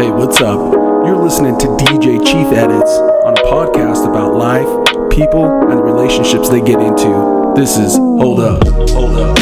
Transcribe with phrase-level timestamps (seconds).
[0.00, 0.58] Hey, what's up?
[1.04, 4.64] You're listening to DJ Chief Edits on a podcast about life,
[5.10, 7.52] people, and the relationships they get into.
[7.54, 8.66] This is Hold Up.
[8.92, 9.36] Hold Up.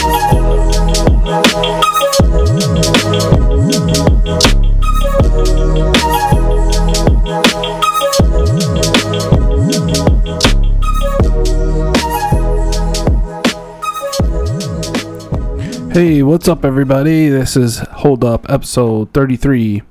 [15.92, 17.28] Hey, what's up, everybody?
[17.28, 19.82] This is Hold Up, episode 33,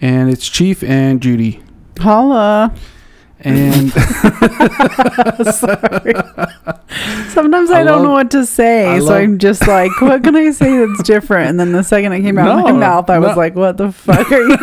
[0.00, 1.62] and it's Chief and Judy.
[1.98, 2.74] Holla.
[3.40, 3.92] And
[5.52, 6.14] Sorry.
[7.28, 9.90] Sometimes I, I don't love- know what to say, I so love- I'm just like,
[10.00, 11.50] what can I say that's different?
[11.50, 13.92] And then the second it came out of my mouth, I was like, what the
[13.92, 14.56] fuck are you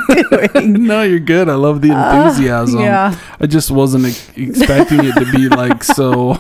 [0.54, 0.86] doing?
[0.88, 1.48] no, you're good.
[1.50, 2.80] I love the enthusiasm.
[2.80, 3.20] Uh, yeah.
[3.40, 6.38] I just wasn't ex- expecting it to be like so,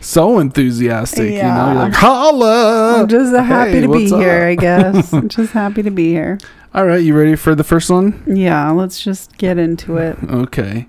[0.00, 1.30] so enthusiastic.
[1.30, 1.72] You know, Yeah.
[1.72, 3.00] you're like holla.
[3.02, 4.44] I'm just happy Hey, to be here.
[4.46, 5.12] I guess.
[5.14, 6.38] I'm just happy to be here.
[6.74, 8.22] All right, you ready for the first one?
[8.26, 10.16] Yeah, let's just get into it.
[10.22, 10.88] Okay.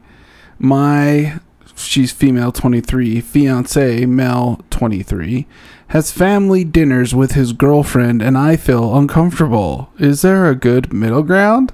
[0.58, 1.40] My,
[1.76, 5.46] she's female 23, fiance, male 23,
[5.88, 9.90] has family dinners with his girlfriend, and I feel uncomfortable.
[10.00, 11.74] Is there a good middle ground?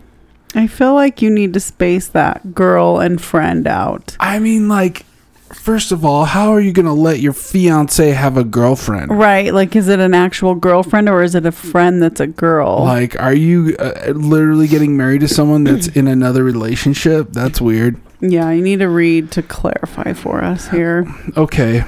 [0.55, 4.17] I feel like you need to space that girl and friend out.
[4.19, 5.05] I mean, like,
[5.53, 9.17] first of all, how are you going to let your fiance have a girlfriend?
[9.17, 9.53] Right.
[9.53, 12.83] Like, is it an actual girlfriend or is it a friend that's a girl?
[12.83, 17.29] Like, are you uh, literally getting married to someone that's in another relationship?
[17.31, 17.99] That's weird.
[18.21, 21.07] yeah, you need to read to clarify for us here.
[21.35, 21.83] Okay.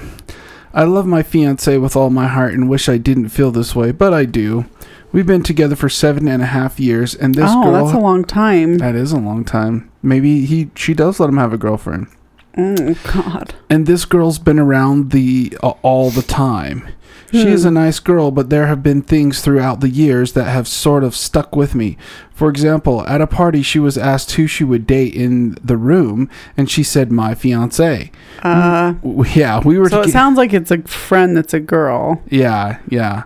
[0.73, 3.91] I love my fiance with all my heart and wish I didn't feel this way,
[3.91, 4.65] but I do.
[5.11, 7.73] We've been together for seven and a half years, and this oh, girl.
[7.73, 8.77] that's a long time.
[8.77, 9.91] that is a long time.
[10.01, 12.07] Maybe he she does let him have a girlfriend.
[12.57, 13.53] Oh, God.
[13.69, 16.88] And this girl's been around the uh, all the time.
[17.31, 17.69] She is Hmm.
[17.69, 21.16] a nice girl, but there have been things throughout the years that have sort of
[21.16, 21.95] stuck with me.
[22.33, 26.29] For example, at a party, she was asked who she would date in the room,
[26.57, 28.11] and she said, "My fiance."
[28.44, 28.95] Uh,
[29.33, 29.88] Yeah, we were.
[29.88, 32.22] so it toge- sounds like it's a friend that's a girl.
[32.29, 33.23] Yeah, yeah.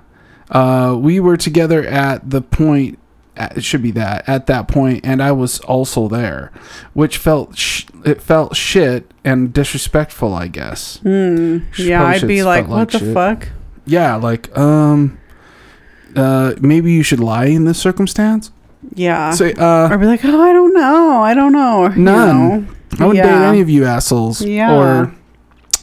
[0.51, 2.99] Uh, we were together at the point.
[3.37, 6.51] It should be that at that point, and I was also there,
[6.93, 10.33] which felt sh- it felt shit and disrespectful.
[10.33, 10.99] I guess.
[11.03, 11.09] She
[11.89, 13.13] Yeah, probably I'd be like, what like the shit.
[13.13, 13.47] fuck?
[13.85, 15.17] Yeah, like um,
[16.15, 18.51] uh, maybe you should lie in this circumstance.
[18.93, 19.31] Yeah.
[19.31, 21.21] Say, uh, or be like, oh, I don't know.
[21.21, 21.89] I don't know.
[21.89, 22.37] You None.
[22.61, 22.67] know?
[22.99, 24.41] I wouldn't date any of you assholes.
[24.41, 24.75] Yeah.
[24.75, 25.13] Or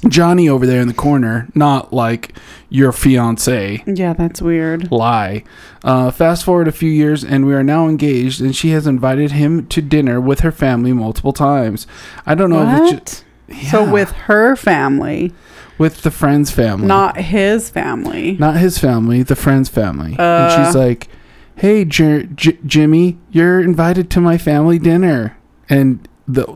[0.09, 2.35] Johnny over there in the corner, not like
[2.69, 3.85] your fiance.
[3.87, 4.91] Yeah, that's weird.
[4.91, 5.45] lie.
[5.85, 9.33] Uh, fast forward a few years, and we are now engaged, and she has invited
[9.33, 11.87] him to dinner with her family multiple times.
[12.27, 13.25] I don't know if it's What?
[13.61, 15.33] ju- So with her family,
[15.79, 18.37] with the friend's family, not his family.
[18.41, 20.23] not his family, the friend's family, Uh.
[20.23, 21.09] and she's like,
[21.57, 25.37] "Hey, Jer- J- Jimmy, you're invited to my family dinner,"
[25.69, 26.47] and the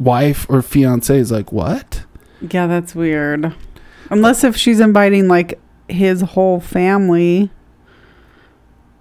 [0.00, 2.03] wife or fiance is like, "What?"
[2.50, 3.54] Yeah, that's weird.
[4.10, 7.50] Unless if she's inviting like his whole family.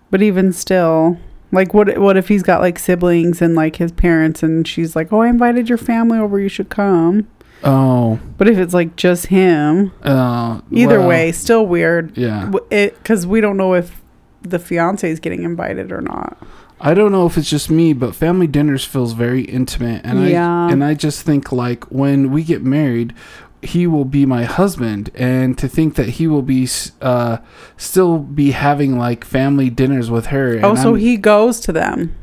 [0.10, 1.18] But even still,
[1.52, 5.12] like what what if he's got like siblings and like his parents and she's like,
[5.12, 7.28] "Oh, I invited your family over, you should come."
[7.64, 12.16] Oh, But if it's like just him, uh, either well, way, still weird.
[12.18, 12.52] yeah.
[12.70, 14.02] It cuz we don't know if
[14.42, 16.38] the fiance is getting invited or not.
[16.86, 20.68] I don't know if it's just me, but family dinners feels very intimate, and Yeah.
[20.68, 23.14] I and I just think like when we get married,
[23.62, 26.68] he will be my husband, and to think that he will be
[27.02, 27.38] uh
[27.78, 30.56] still be having like family dinners with her.
[30.56, 32.14] And oh, so I'm- he goes to them.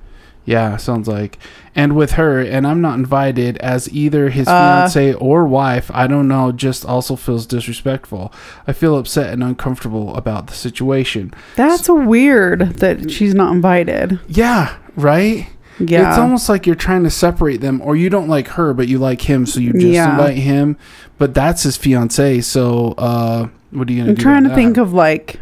[0.45, 1.39] Yeah, sounds like,
[1.77, 4.89] and with her, and I'm not invited as either his Uh.
[4.89, 5.91] fiance or wife.
[5.95, 8.33] I don't know, just also feels disrespectful.
[8.67, 11.33] I feel upset and uncomfortable about the situation.
[11.57, 14.19] That's weird that she's not invited.
[14.29, 15.47] Yeah, right.
[15.79, 16.11] Yeah.
[16.11, 18.99] It's almost like you're trying to separate them, or you don't like her, but you
[18.99, 20.11] like him, so you just Yeah.
[20.11, 20.77] invite him.
[21.17, 24.19] But that's his fiance, so uh, what are you gonna do?
[24.21, 25.41] I'm trying to about think of like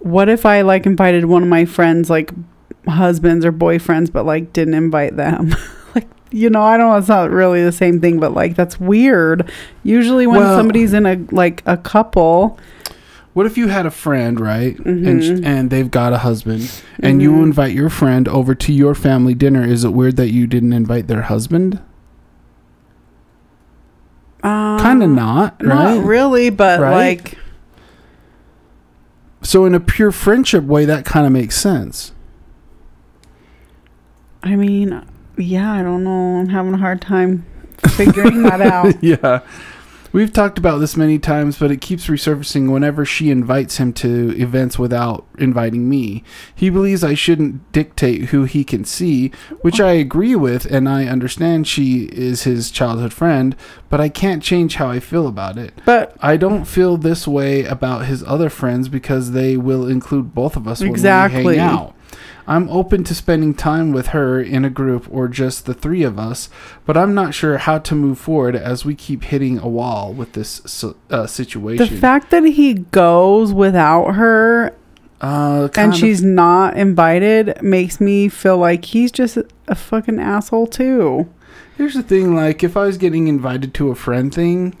[0.00, 2.30] what if I like invited one of my friends like
[2.86, 5.54] husbands or boyfriends but like didn't invite them.
[5.94, 8.78] like you know, I don't know it's not really the same thing but like that's
[8.80, 9.50] weird.
[9.82, 12.58] Usually when Well- somebody's in a like a couple,
[13.34, 15.38] What if you had a friend, right, and Mhm.
[15.38, 16.70] sh- and they've got a husband,
[17.00, 17.42] and you Mhm.
[17.42, 19.64] invite your friend over to your family dinner?
[19.64, 21.80] Is it weird that you didn't invite their husband?
[24.42, 25.96] um, kind of not, right?
[25.96, 26.92] Not really, but Right?
[27.18, 27.38] like
[29.42, 32.12] So in a pure friendship way, that kind of makes sense.
[34.44, 35.04] I mean,
[35.36, 36.36] yeah, I don't know.
[36.38, 37.44] I'm having a hard time
[37.96, 39.02] figuring that out.
[39.02, 39.40] yeah.
[40.12, 44.30] We've talked about this many times, but it keeps resurfacing whenever she invites him to
[44.40, 46.22] events without inviting me.
[46.54, 49.32] He believes I shouldn't dictate who he can see,
[49.62, 53.56] which I agree with, and I understand she is his childhood friend,
[53.90, 55.72] but I can't change how I feel about it.
[55.84, 60.54] But I don't feel this way about his other friends because they will include both
[60.54, 61.44] of us when Exactly.
[61.44, 61.93] we hang out.
[62.46, 66.18] I'm open to spending time with her in a group or just the three of
[66.18, 66.48] us,
[66.84, 70.32] but I'm not sure how to move forward as we keep hitting a wall with
[70.32, 74.74] this uh, the fact that he goes without her
[75.20, 80.20] uh, and of- she's not invited makes me feel like he's just a, a fucking
[80.20, 81.32] asshole too.
[81.78, 84.76] here's the thing: like, if I was getting invited to a friend thing,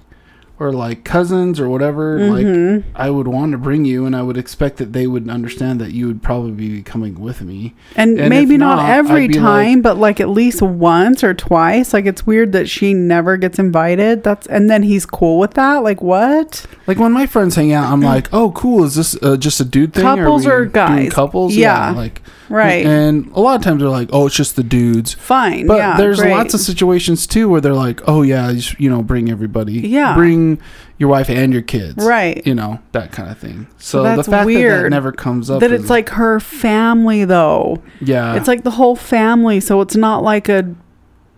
[0.60, 2.84] or like cousins or whatever, like Mhm.
[2.94, 5.92] I would want to bring you, and I would expect that they would understand that
[5.92, 7.74] you would probably be coming with me.
[7.96, 11.92] And, And maybe not, not, every time, but like at least once or twice.
[11.92, 14.22] Like it's weird that she never gets invited.
[14.22, 15.82] That's and then he's cool with that.
[15.82, 16.66] Like what?
[16.86, 18.84] Like when my friends hang out, I'm like, "Oh, cool!
[18.84, 20.04] Is this uh, just a dude thing?
[20.04, 21.12] Couples or doing guys?
[21.12, 21.90] Couples, Yeah.
[21.90, 22.84] Like, Right.
[22.84, 25.66] And a lot of times they're like, "Oh, it's just the dudes." Fine.
[25.66, 26.30] But yeah, there's great.
[26.32, 29.74] lots of situations too where they're like, "Oh yeah, you, sh- you know, bring everybody.
[29.74, 30.14] Yeah.
[30.14, 30.58] bring
[30.98, 32.04] your wife and your kids.
[32.04, 32.46] Right.
[32.46, 34.90] You know that kind of thing." So, that's the fact that that weird.
[34.90, 37.82] never comes up that it's like her family though.
[38.00, 40.74] yeah, it's like the whole family, so it's not like a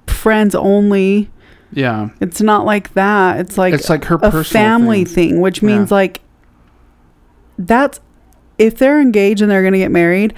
[0.08, 1.31] friends only.
[1.73, 3.38] yeah, It's not like that.
[3.41, 5.31] It's like it's like her a personal family thing.
[5.31, 5.67] thing, which Yeah.
[5.69, 6.20] means like
[7.58, 8.00] that's
[8.58, 10.35] if they're engaged and they're going to get married,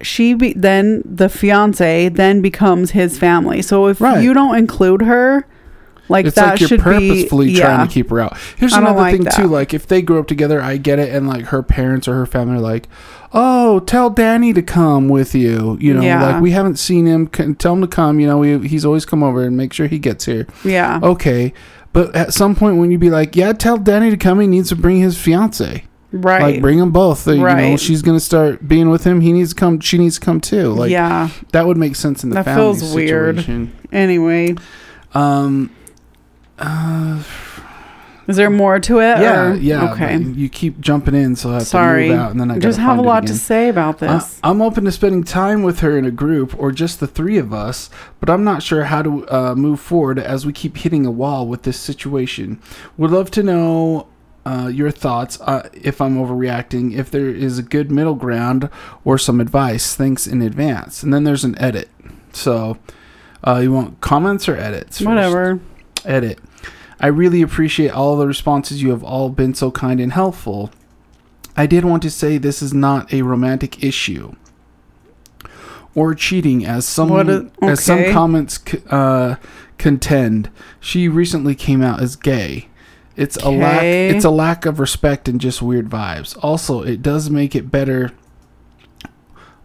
[0.00, 3.62] she be then the fiance then becomes his family.
[3.62, 4.22] So if Right.
[4.22, 5.46] you don't include her,
[6.10, 7.86] like it's that like you're should purposefully be trying yeah.
[7.86, 8.36] to keep her out.
[8.56, 9.34] Here's I another like thing that.
[9.34, 9.46] too.
[9.46, 12.24] Like if they grew up together, I get it, and like her parents or her
[12.24, 12.88] family are like,
[13.34, 16.24] "Oh, tell Danny to come with you." You know, Yeah.
[16.24, 17.26] like we haven't seen him.
[17.26, 18.20] Tell him to come.
[18.20, 20.46] You know, we, he's always come over and make sure he gets here.
[20.64, 20.98] yeah.
[21.02, 21.52] Okay,
[21.92, 24.70] but at some point when you be like, "Yeah, tell Danny to come," he needs
[24.70, 25.84] to bring his fiance.
[26.12, 26.42] Right.
[26.54, 27.26] Like bring them both.
[27.26, 27.80] You know, Right.
[27.80, 29.20] she's gonna start being with him.
[29.20, 29.80] He needs to come.
[29.80, 30.72] She needs to come too.
[30.72, 31.28] Like yeah.
[31.52, 33.36] that would make sense in the That family feels weird.
[33.36, 33.72] situation.
[33.92, 34.54] Anyway,
[35.14, 35.70] Um.
[36.58, 37.22] Uh,
[38.26, 39.20] is there more to it?
[39.20, 39.92] yeah, or- yeah.
[39.92, 40.18] Okay.
[40.18, 42.08] You keep jumping in, so I have Sorry.
[42.08, 44.14] to move out, and then I I just have a lot to say about I-
[44.18, 44.38] this.
[44.44, 47.54] I'm open to spending time with her in a group or just the three of
[47.54, 47.88] us,
[48.20, 51.46] but I'm not sure how to uh, move forward as we keep hitting a wall
[51.46, 52.58] with this situation.
[52.98, 54.08] Would love to know
[54.48, 58.70] uh, your thoughts uh, if I'm overreacting, if there is a good middle ground
[59.04, 59.94] or some advice.
[59.94, 61.02] Thanks in advance.
[61.02, 61.88] And then there's an edit.
[62.32, 62.78] So
[63.46, 64.98] uh, you want comments or edits?
[64.98, 65.06] first?
[65.08, 65.60] Whatever.
[66.04, 66.38] edit.
[67.00, 68.82] I really appreciate all the responses.
[68.82, 70.70] You have all been so kind and helpful.
[71.56, 74.34] I did want to say this is not a romantic issue
[75.94, 78.60] or cheating, as some is- as some comments
[78.90, 79.36] uh,
[79.78, 80.50] contend.
[80.80, 82.68] She recently came out as gay.
[83.18, 83.82] It's a lack.
[83.82, 86.36] It's a lack of respect and just weird vibes.
[86.42, 88.12] Also, it does make it better.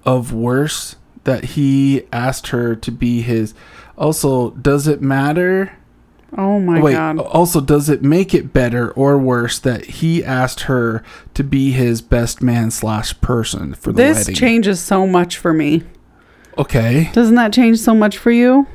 [0.05, 3.53] Of worse that he asked her to be his.
[3.97, 5.77] Also, does it matter?
[6.37, 6.91] Oh my Wait.
[6.93, 7.19] god.
[7.19, 11.03] Also, does it make it better or worse that he asked her
[11.35, 14.33] to be his best man slash person for the This wedding?
[14.33, 15.83] This changes so much for me.
[16.57, 17.09] okay.
[17.13, 18.67] Doesn't that change so much for you?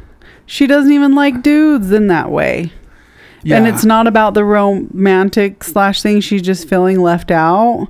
[0.47, 2.73] She doesn't even like dudes in that way.
[3.43, 3.56] Yeah.
[3.56, 6.20] And it's not about the romantic slash thing.
[6.20, 7.88] She's just feeling left out.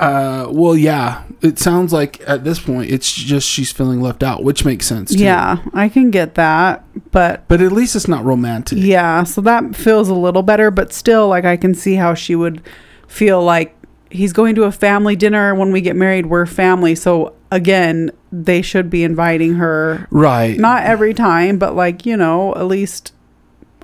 [0.00, 1.24] Uh, well, yeah.
[1.42, 5.12] It sounds like at this point it's just she's feeling left out, which makes sense.
[5.12, 5.22] Too.
[5.22, 6.84] Yeah, I can get that.
[7.10, 8.78] But But at least it's not romantic.
[8.80, 10.70] yeah, so that feels a little better.
[10.70, 12.62] But still, like, I can see how she would
[13.08, 13.74] feel like
[14.10, 15.54] he's going to a family dinner.
[15.54, 16.94] When we get married, we're family.
[16.94, 20.06] So again, they should be inviting her.
[20.10, 20.58] Right.
[20.58, 23.12] Not every time, but like, you know, at least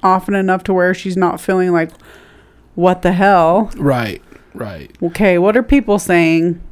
[0.05, 1.91] often enough to where she's not feeling like,
[2.75, 3.71] what the hell?
[3.77, 4.23] right.
[4.55, 4.97] Right.
[5.03, 6.63] Okay, what are people saying?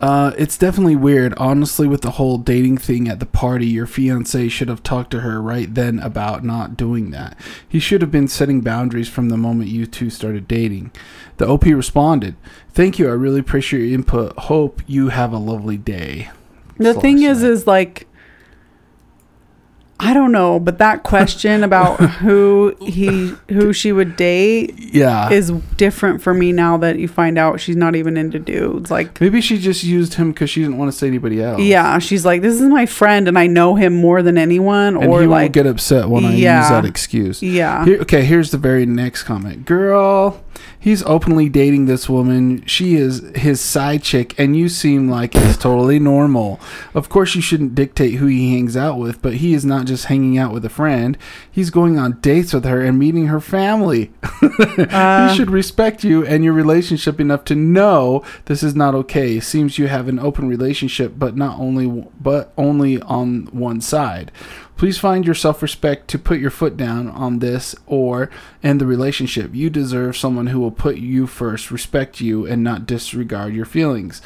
[0.00, 3.66] Uh, it's definitely weird, honestly, with the whole dating thing at the party.
[3.66, 7.38] Your fiance should have talked to her right then about not doing that.
[7.68, 10.92] He should have been setting boundaries from the moment you two started dating.
[11.38, 12.36] The OP responded,
[12.70, 14.36] Thank you, I really appreciate your input.
[14.40, 16.30] Hope you have a lovely day.
[16.76, 18.06] The Slash thing is, is like,
[20.04, 25.30] I don't know, but that question about who he, who she would date Yeah.
[25.30, 28.90] is different for me now that you find out she's not even into dudes.
[28.90, 31.60] Like, Maybe she just used him because she didn't want to say anybody else.
[31.60, 34.96] yeah, she's like, this is my friend and I know him more than anyone.
[34.96, 37.42] And or he like, won't get upset when I use that excuse.
[37.42, 39.64] yeah, Here, okay, here's the very next comment.
[39.64, 40.43] Girl,
[40.78, 42.64] He's openly dating this woman.
[42.66, 46.60] She is his side chick, and you seem like it's totally normal.
[46.92, 50.06] Of course, you shouldn't dictate who he hangs out with, but he is not just
[50.06, 51.16] hanging out with a friend.
[51.50, 54.12] He's going on dates with her and meeting her family.
[54.94, 59.40] Uh, he should respect you and your relationship enough to know this is not okay.
[59.40, 64.30] Seems you have an open relationship, but not only but only on one side.
[64.76, 68.28] Please find your self-respect to put your foot down on this or
[68.62, 69.54] end the relationship.
[69.54, 74.20] You deserve someone who will put you first, respect you, and not disregard your feelings.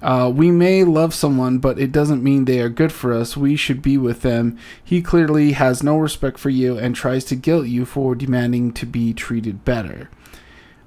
[0.00, 3.36] Uh, we may love someone, but it doesn't mean they are good for us.
[3.36, 4.56] We should be with them.
[4.82, 8.86] He clearly has no respect for you and tries to guilt you for demanding to
[8.86, 10.08] be treated better.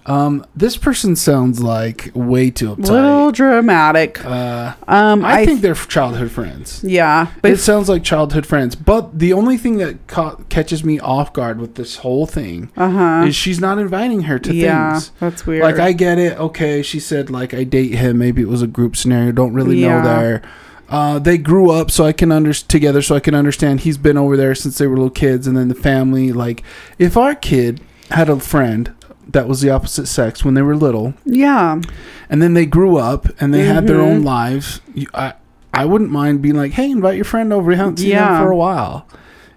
[0.05, 2.89] Um, this person sounds like way too uptight.
[2.89, 4.23] little dramatic.
[4.25, 6.83] uh, Um, I, I, think they're childhood friends.
[6.83, 8.75] yeah, but It sounds like childhood friends.
[8.75, 12.89] But the only thing that ca- catches me off guard with this whole thing uh
[12.89, 13.25] huh.
[13.27, 15.11] is she's not inviting her to Yeah, things.
[15.19, 15.63] that's weird.
[15.63, 16.37] Like I get it.
[16.39, 18.17] Okay, she said like I date him.
[18.17, 19.31] Maybe it was a group scenario.
[19.31, 20.01] Don't really Yeah.
[20.01, 20.41] know there.
[20.89, 23.81] Uh, they grew up, so I can under together, so I can understand.
[23.81, 26.33] He's been over there since they were little kids, and then the family.
[26.33, 26.63] Like,
[26.99, 27.79] if our kid
[28.09, 28.91] had a friend
[29.31, 31.81] that was the opposite sex when they were little, yeah,
[32.29, 34.25] and then they grew up and they had their own mm-hmm.
[34.27, 35.33] lives, you, I
[35.73, 37.71] I wouldn't mind being like, hey, invite your friend over.
[37.71, 38.33] You haven't seen Yeah.
[38.33, 39.07] them for a while.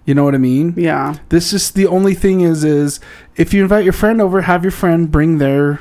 [0.05, 0.75] You know what I mean?
[0.77, 2.99] yeah, This is the only thing is is
[3.35, 5.79] if you invite your friend over, have your friend bring their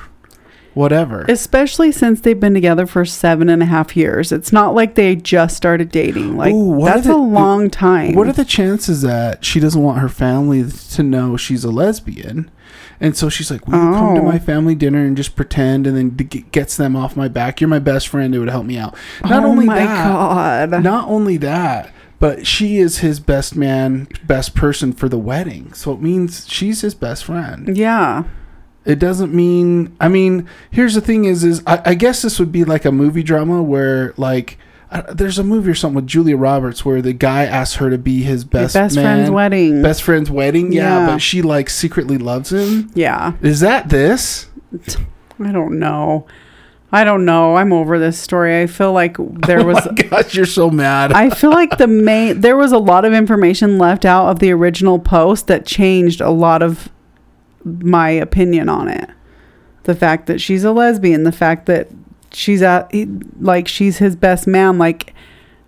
[0.73, 1.25] whatever.
[1.29, 4.33] especially since they've been together for seven and a half years.
[4.33, 6.37] It's not like they just started dating.
[6.37, 8.15] Like Ooh, that's the- a long time.
[8.15, 12.51] What are the chances that she doesn't want her family to know she's a lesbian?
[13.05, 14.25] And so she's like, "Will you come to Oh.
[14.25, 17.61] my family dinner and just pretend?" And then g- gets them off my back.
[17.61, 18.35] You're my best friend.
[18.35, 18.97] It would help me out.
[19.25, 20.83] Not oh only my that, god.
[20.83, 25.73] not only that, but she is his best man, best person for the wedding.
[25.75, 27.77] So it means she's his best friend.
[27.77, 28.25] yeah.
[28.87, 29.97] It doesn't mean.
[29.99, 32.93] I mean, here's the thing: is is I, I guess this would be like a
[32.93, 34.59] movie drama where like.
[35.13, 38.23] There's a movie or something with Julia Roberts where the guy asks her to be
[38.23, 39.83] his best, best man, friend's wedding.
[39.83, 40.73] best friend's wedding.
[40.73, 41.07] Yeah, Yeah.
[41.15, 42.91] but she like secretly loves him.
[42.95, 43.33] yeah.
[43.43, 44.47] Is that this?
[45.43, 46.27] I don't know.
[46.93, 47.57] I don't know.
[47.57, 48.61] I'm over this story.
[48.63, 51.13] I feel like there was oh my gosh, you're so mad.
[51.13, 54.53] I feel like the main there was a lot of information left out of the
[54.53, 56.89] original post that changed a lot of
[57.65, 59.11] my opinion on it.
[59.85, 61.89] The fact that she's a lesbian, the fact that
[62.35, 62.91] she's at
[63.41, 65.15] like she's his best man, like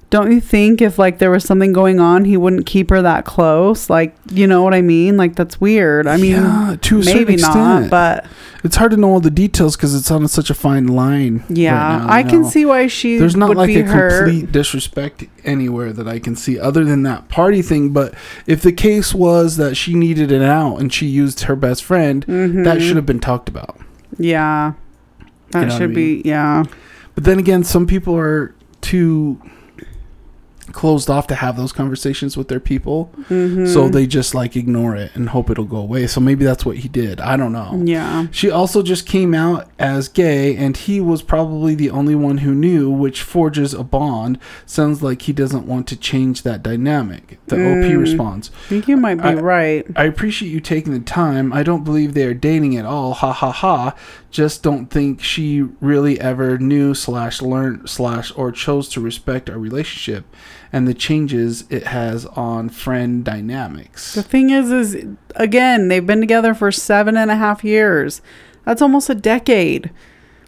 [0.08, 3.24] don't you think if like there was something going on, he wouldn't keep her that
[3.24, 3.90] close?
[3.90, 5.16] Like, you know what I mean?
[5.16, 6.06] Like that's weird.
[6.06, 7.56] I mean, yeah, to a certain maybe extent.
[7.56, 8.24] not, but
[8.62, 11.42] it's hard to know all the details because it's on such a fine line.
[11.48, 12.48] yeah, right now, I can know.
[12.48, 16.84] see why she There's not like a complete disrespect anywhere that I can see other
[16.84, 17.90] than that party thing.
[17.90, 18.14] But
[18.46, 22.22] if the case was that she needed an out and she used her best friend,
[22.22, 22.28] that
[22.78, 22.80] Mhm.
[22.80, 23.76] should have been talked about.
[24.18, 24.74] Yeah.
[25.50, 26.64] That know what I should be yeah.
[27.14, 29.40] But then again, some people are too
[30.72, 33.10] closed off to have those conversations with their people.
[33.30, 33.66] Mhm.
[33.72, 36.06] So they just like ignore it and hope it'll go away.
[36.08, 37.20] So maybe that's what he did.
[37.20, 37.80] I don't know.
[37.84, 38.26] Yeah.
[38.32, 42.52] She also just came out as gay, and he was probably the only one who
[42.52, 44.38] knew, which forges a bond.
[44.66, 47.38] Sounds like he doesn't want to change that dynamic.
[47.46, 48.00] The OP Mm.
[48.00, 49.86] responds I think you might be I- right.
[49.94, 51.52] I appreciate you taking the time.
[51.52, 53.14] I don't believe they are dating at all.
[53.14, 53.94] Ha ha ha.
[54.36, 59.58] Just don't think she really ever knew slash learned slash or chose to respect our
[59.58, 60.26] relationship
[60.70, 64.12] and the changes it has on friend dynamics.
[64.14, 68.20] The thing is, is again, they've been together for seven and a half years.
[68.66, 69.90] That's almost a decade.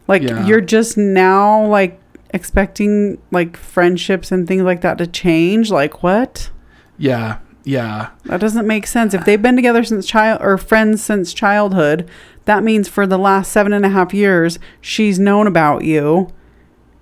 [0.06, 0.44] Like Yeah.
[0.44, 1.98] you're just now like
[2.34, 5.70] expecting like friendships and things like that to change.
[5.70, 6.50] Like what?
[6.98, 8.10] Yeah, yeah.
[8.26, 9.14] That doesn't make sense.
[9.14, 12.06] If they've been together since child or friends since childhood,
[12.48, 16.28] that means for the last seven and a half years, she's known about you,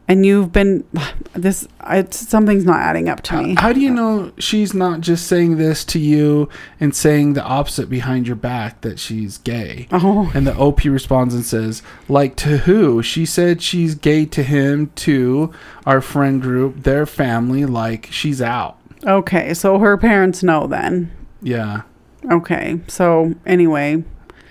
[0.08, 0.84] and you've been
[1.34, 1.66] this.
[1.88, 3.54] It's something's not adding up to How, me.
[3.56, 6.48] how do you know she's not just saying this to you
[6.80, 9.86] and saying the opposite behind your back that she's gay?
[9.92, 13.02] Oh, And the OP responds and says, like to who?
[13.04, 15.52] She said she's gay to him, to
[15.86, 18.78] our friend group, their family, like she's out.
[19.06, 19.54] okay.
[19.54, 21.12] So her parents know then.
[21.40, 21.82] Yeah.
[22.28, 22.80] Okay.
[22.88, 24.02] So anyway,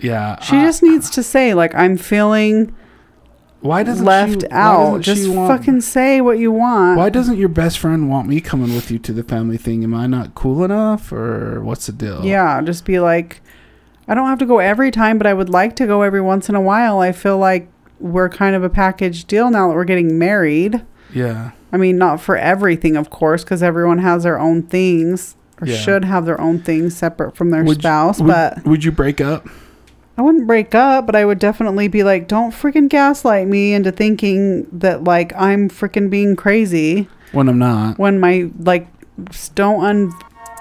[0.06, 0.40] Yeah.
[0.42, 2.74] she uh, just needs to say like I'm feeling
[3.62, 5.02] why doesn't left she, out.
[5.02, 6.98] Just want- fucking say what you want.
[6.98, 9.84] Why doesn't your best friend want me coming with you to the family thing?
[9.84, 12.24] Am I not cool enough, or what's the deal?
[12.24, 13.42] Yeah, just be like,
[14.08, 16.48] I don't have to go every time, but I would like to go every once
[16.48, 17.00] in a while.
[17.00, 17.68] I feel like
[18.00, 20.84] we're kind of a package deal now that we're getting married.
[21.12, 21.52] Yeah.
[21.72, 25.78] I mean, not for everything, of course, because everyone has their own things or Yeah.
[25.78, 28.20] should have their own things separate from their Would you- spouse.
[28.20, 29.48] Would, but would you break up?
[30.18, 33.92] I wouldn't break up, but I would definitely be like, don't freaking gaslight me into
[33.92, 38.00] thinking that like I'm freaking being crazy When I'm not.
[38.00, 38.88] when my like
[39.56, 39.82] don't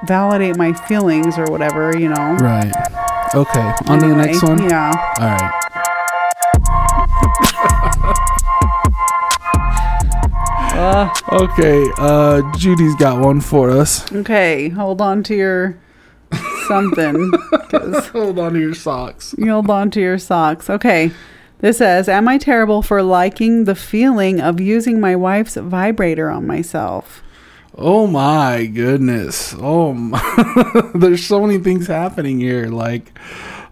[0.03, 2.35] unvalidate my feelings or whatever, you know.
[2.41, 2.73] Right.
[3.35, 3.73] Okay.
[3.87, 4.63] On to the next one.
[4.69, 4.93] Yeah.
[5.21, 5.61] All right.
[10.77, 11.87] Uh, Okay.
[11.99, 14.11] Uh, Judy's got one for us.
[14.13, 15.77] okay, hold on to your
[16.69, 17.33] something.
[18.13, 19.35] Hold on to your socks.
[19.39, 20.69] you hold on to your socks.
[20.71, 21.11] Okay.
[21.61, 26.47] This says, Am I terrible for liking the feeling of using my wife's vibrator on
[26.47, 27.23] myself?
[27.77, 29.55] Oh my goodness.
[29.59, 30.91] Oh my.
[30.95, 32.67] There's so many things happening here.
[32.67, 33.19] Like,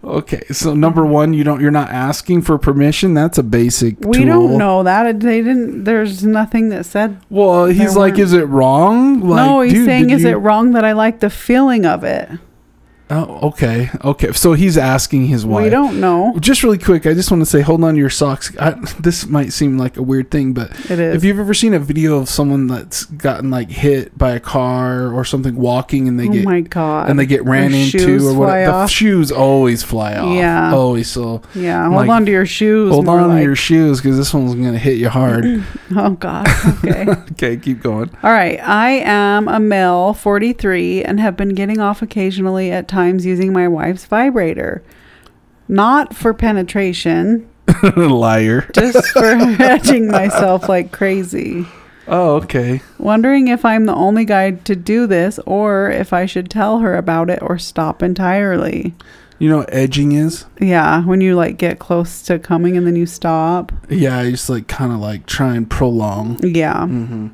[0.03, 0.43] okay.
[0.51, 1.61] So number one, you don't.
[1.61, 3.13] You're not asking for permission.
[3.13, 3.99] That's a basic.
[4.01, 4.25] We tool.
[4.25, 5.19] don't know that.
[5.21, 7.17] They didn't, there's nothing that said.
[7.29, 9.21] Well, he's like, weren't- is it wrong?
[9.21, 12.03] Like, no, he's dude, saying, Is you- it wrong that I like the feeling of
[12.03, 12.29] it?
[13.09, 13.89] Oh, okay.
[14.03, 14.31] Okay.
[14.31, 15.63] So he's asking his wife.
[15.65, 16.35] We don't know.
[16.39, 18.55] Just really quick, I just want to say, hold on to your socks.
[18.59, 21.15] I, this might seem like a weird thing, but It is.
[21.15, 25.13] if you've ever seen a video of someone that's gotten like hit by a car
[25.13, 27.09] or something walking and they oh get my God.
[27.09, 30.33] and they get ran into or what, fly the shoes always fly off.
[30.35, 30.73] Yeah.
[30.73, 31.09] Always.
[31.11, 32.91] So yeah, hold like, on to your shoes.
[32.91, 35.63] hold on to your shoes because this one's gonna hit you hard.
[35.95, 36.47] Oh God.
[36.79, 37.05] Okay.
[37.33, 38.09] okay, keep going.
[38.23, 38.59] All right.
[38.67, 43.67] I am a male, 43, and have been getting off occasionally at times using my
[43.67, 44.83] wife's vibrator.
[45.67, 47.49] Not for penetration,
[47.95, 48.69] Liar.
[48.73, 49.25] just for
[49.59, 51.65] edging myself like crazy.
[52.07, 52.81] Oh, okay.
[52.99, 56.95] Wondering if I'm the only guy to do this or if I should tell her
[56.97, 58.93] about it or stop entirely.
[59.39, 60.45] You know what edging is?
[60.59, 63.71] Yeah, when you like get close to coming and then you stop.
[63.89, 66.39] Yeah, I just like kind of like try and prolong.
[66.43, 66.75] Yeah.
[66.81, 67.27] Mm-hmm.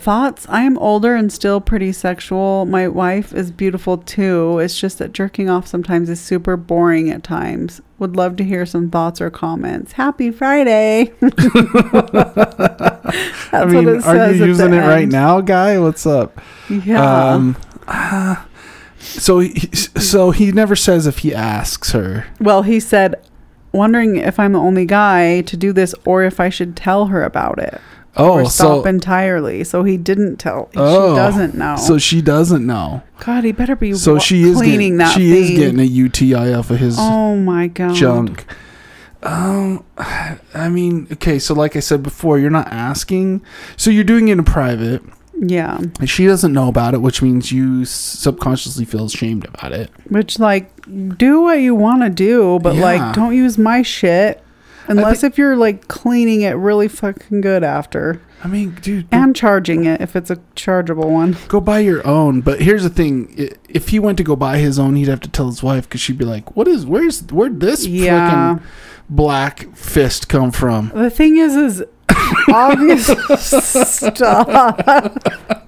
[0.00, 0.46] Thoughts?
[0.48, 2.64] I am older and still pretty sexual.
[2.66, 4.58] My wife is beautiful too.
[4.58, 7.80] It's just that jerking off sometimes is super boring at times.
[7.98, 9.92] Would love to hear some thoughts or comments.
[9.92, 11.12] Happy Friday.
[13.52, 15.78] I mean, are you using it right now, guy?
[15.78, 16.40] What's up?
[16.68, 17.32] Yeah.
[17.32, 17.56] Um,
[18.98, 22.26] so he, so he never says if he asks her.
[22.40, 23.16] well, he said,
[23.72, 27.24] wondering if I'm the only guy to do this or if I should tell her
[27.24, 27.80] about it
[28.16, 29.62] Oh, or stop so entirely.
[29.64, 30.70] So he didn't tell.
[30.76, 31.76] Oh, she doesn't know.
[31.76, 33.02] so she doesn't know.
[33.20, 35.42] God, he better be So wa- she is cleaning getting, that she thing.
[35.44, 37.94] is getting a UTI off of his Oh my god.
[37.94, 38.44] junk.
[39.22, 39.84] Um,
[40.54, 41.38] I mean, okay.
[41.38, 43.42] So like I said before, you're not asking.
[43.76, 45.02] So you're doing it in private.
[45.40, 45.76] Yeah.
[45.78, 49.90] And she doesn't know about it, which means you subconsciously feel ashamed about it.
[50.08, 50.70] Which like
[51.18, 52.82] do what you want to do, but Yeah.
[52.82, 54.42] like don't use my shit
[54.88, 59.84] unless if you're like cleaning it really fucking good after I mean, dude, and charging
[59.84, 61.36] it if it's a chargeable one.
[61.48, 62.40] go buy your own.
[62.40, 63.34] But here's the thing:
[63.68, 66.00] if he went to go buy his own, he'd have to tell his wife because
[66.00, 66.86] she'd be like, "What is?
[66.86, 67.20] Where's?
[67.32, 68.58] Where'd this Yeah.
[69.10, 71.84] black fist come from?" The thing is is
[72.52, 73.06] obvious
[73.40, 75.67] stop.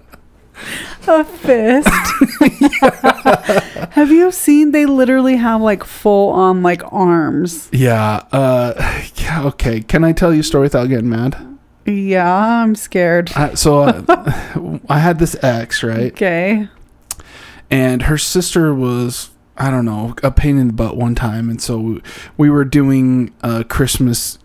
[1.06, 1.88] A fist.
[3.92, 7.68] have you seen they literally have like full on like arms?
[7.72, 8.24] Yeah.
[8.32, 8.74] Uh.
[9.16, 9.80] yeah, Okay.
[9.80, 11.46] Can I tell you a story without getting mad?
[11.86, 13.32] Yeah, I'm scared.
[13.34, 16.12] I, so uh, I had this ex, right?
[16.12, 16.68] Okay.
[17.70, 21.60] and her sister was I don't know a pain in the butt one time, and
[21.60, 22.00] so
[22.36, 24.38] we were doing a Christmas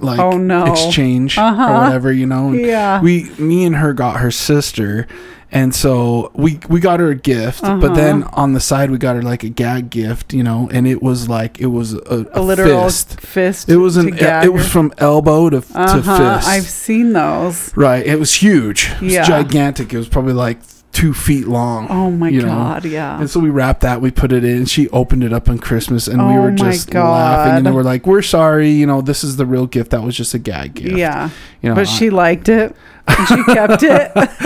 [0.00, 0.70] like Oh, no.
[0.72, 1.72] exchange Uh-huh.
[1.72, 2.48] or whatever, you know.
[2.48, 3.00] and Yeah.
[3.00, 5.06] We, me and her got her sister,
[5.50, 7.78] and so we we got her a gift, Uh-huh.
[7.80, 10.86] but then on the side we got her like a gag gift, you know, and
[10.86, 13.20] it was like it was a, a a literal fist.
[13.20, 13.68] fist.
[13.68, 16.48] It was to an gag it was from elbow to, to Uh-huh, fist.
[16.48, 17.72] I've seen those.
[17.76, 18.90] right, it was huge.
[18.96, 19.24] It was Yeah.
[19.24, 19.92] gigantic.
[19.94, 20.58] It was probably like
[20.92, 21.86] two feet long.
[21.90, 23.20] Oh my You know, god, yeah.
[23.20, 24.64] And so we wrapped that, we put it in.
[24.66, 27.66] She opened it up on Christmas, and we Oh were my just laughing.
[27.66, 29.90] And we're like, "We're sorry, you know, this is the real gift.
[29.92, 31.30] That was just a gag gift." Yeah.
[31.62, 31.74] you know.
[31.76, 32.74] but she liked it.
[33.08, 34.12] And she kept it.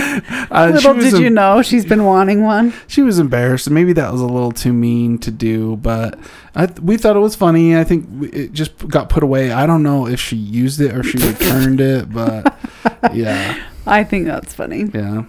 [0.50, 2.74] Uh, Little did em- you know she's been wanting one.
[2.86, 3.70] she was embarrassed.
[3.70, 6.18] Maybe that was a little too mean to do, but
[6.54, 7.74] I th- we thought it was funny.
[7.74, 9.50] I think it just got put away.
[9.50, 12.54] I don't know if she used it or she returned it, but
[13.14, 14.90] yeah, I think that's funny.
[14.92, 15.24] yeah.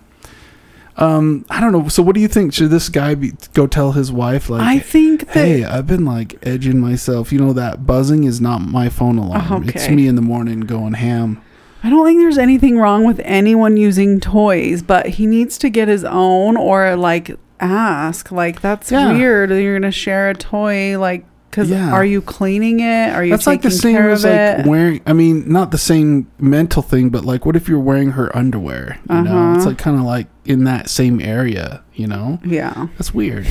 [0.98, 1.88] Um, I don't know.
[1.88, 2.54] So, what do you think?
[2.54, 4.62] Should this guy be go tell his wife like?
[4.62, 7.32] I think that Hey, I've been like edging myself.
[7.32, 9.69] You know that buzzing is not my phone alarm.
[9.69, 11.41] It's me in the morning going ham.
[11.84, 15.88] I don't think there's anything wrong with anyone using toys, but he needs to get
[15.89, 18.32] his own or like ask.
[18.32, 19.12] Like that's Yeah.
[19.13, 19.50] weird.
[19.52, 21.91] You're gonna share a toy, like because Yeah.
[21.91, 23.13] are you cleaning it?
[23.13, 24.65] Are you That's like the same care as like it?
[24.65, 25.02] wearing.
[25.06, 28.98] I mean, not the same mental thing, but like, what if you're wearing her underwear?
[29.10, 29.58] You know, Uh-huh.
[29.58, 31.82] it's like kind of like in that same area.
[31.93, 33.46] You know, yeah, that's weird.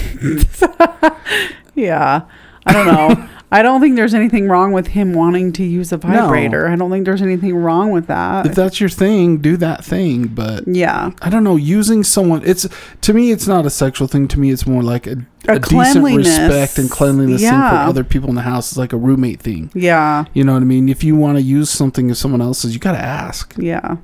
[1.75, 2.23] yeah.
[2.66, 3.29] I don't know.
[3.53, 6.68] I don't think there's anything wrong with him wanting to use a vibrator.
[6.68, 8.46] I don't think there's anything wrong with that.
[8.46, 10.29] If that's your thing, do that thing.
[10.29, 11.11] But yeah.
[11.20, 12.66] I don't know, using someone it's
[13.03, 14.27] to me it's not a sexual thing.
[14.29, 18.05] To me it's more like a, A a, decent respect and cleanliness thing for other
[18.05, 18.72] people in the house.
[18.72, 19.70] It's like a roommate thing.
[19.75, 20.25] Yeah.
[20.33, 20.88] You know what I mean?
[20.88, 23.55] If you want to use something of someone else's, you gotta ask.
[23.59, 23.96] Yeah.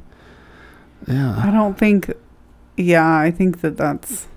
[1.06, 1.42] Yeah.
[1.42, 2.12] I don't think.
[2.76, 4.28] Yeah, I think that that's.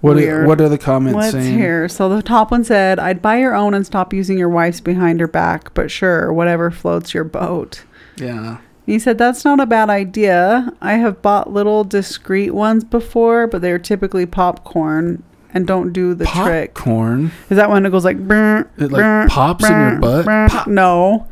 [0.00, 1.58] What are, what are the comments Let's saying?
[1.58, 1.88] hear.
[1.88, 5.20] So the top one said, "I'd buy your own and stop using your wife's behind
[5.20, 7.84] her back, but sure, whatever floats your boat."
[8.16, 8.58] Yeah.
[8.86, 10.72] He said, That's not a bad idea.
[10.80, 15.22] I have bought little discreet ones before, but they're typically popcorn
[15.54, 16.74] and don't do the trick.
[16.74, 17.30] Popcorn.
[17.50, 20.26] Is that when it goes like, brr, It like brr, pops in your butt.
[20.50, 20.66] Pop.
[20.66, 21.28] No.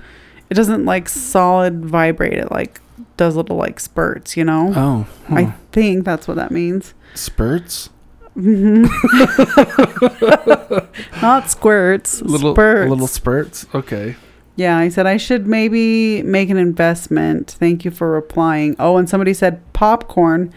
[0.50, 2.34] It doesn't like solid vibrate.
[2.34, 2.80] It like
[3.16, 4.72] does little like spurts, you know?
[4.76, 5.34] Oh, huh.
[5.34, 6.94] I think that's what that means.
[7.14, 7.90] spurts.
[8.38, 8.84] Hmm
[11.22, 12.90] Not squirts, Little spurts.
[12.90, 13.66] little spurts.
[13.74, 14.16] Okay.
[14.56, 17.52] Yeah, I said I should maybe make an investment.
[17.58, 18.76] Thank you for replying.
[18.78, 20.52] Oh, and somebody said popcorn.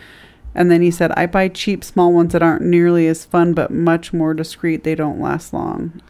[0.53, 3.71] And then he said, I buy cheap small ones that aren't nearly as fun but
[3.71, 4.83] much more discreet.
[4.83, 6.01] They don't last long.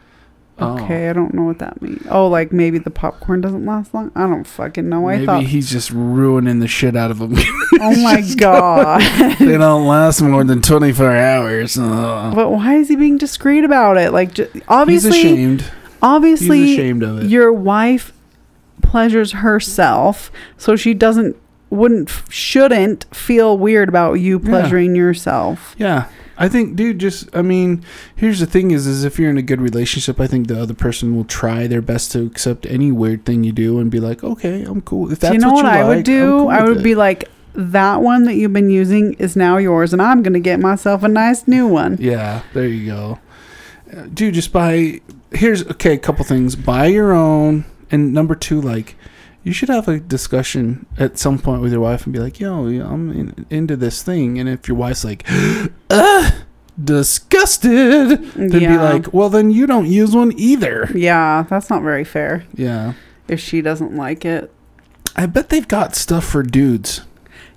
[0.58, 0.78] Oh.
[0.84, 2.06] Okay, I don't know what that means.
[2.10, 4.12] Oh, like maybe the popcorn doesn't last long?
[4.14, 5.08] I don't fucking know.
[5.08, 7.32] I thought, he's just ruining the shit out of them.
[7.80, 9.00] oh my God.
[9.38, 11.78] they don't last more than 24 hours.
[11.78, 12.34] Ugh.
[12.34, 14.12] but why is he being discreet about it?
[14.12, 15.64] Like, ju- He's obviously, ashamed.
[16.02, 17.30] obviously, He's ashamed of it.
[17.30, 18.12] your wife
[18.82, 21.36] pleasures herself so she doesn't
[21.70, 24.48] wouldn't shouldn't feel weird about you Yeah.
[24.50, 26.06] pleasuring yourself Yeah.
[26.38, 27.84] I think, dude, just, I mean,
[28.16, 30.74] here's the thing is, is if you're in a good relationship, I think the other
[30.74, 34.24] person will try their best to accept any weird thing you do and be like,
[34.24, 35.12] okay, I'm cool.
[35.12, 36.82] If that's Do you know what, what, i like, would do cool i would it.
[36.82, 40.58] be like that one that you've been using is now yours and i'm gonna get
[40.58, 43.18] myself a nice new one Yeah, there you go.
[44.14, 45.00] Dude, just buy.
[45.32, 45.94] Here's okay.
[45.94, 46.56] A couple things.
[46.56, 48.96] Buy your own, and number two, like,
[49.44, 52.64] you should have a discussion at some point with your wife and be like, "Yo,
[52.64, 55.26] I'm in, into this thing," and if your wife's like,
[56.78, 61.82] "Ugh, disgusted," then be like, "Well, then you don't use one either." yeah that's not
[61.82, 62.94] very fair Yeah,
[63.28, 64.50] if she doesn't like it
[65.16, 67.02] I bet they've got stuff for dudes.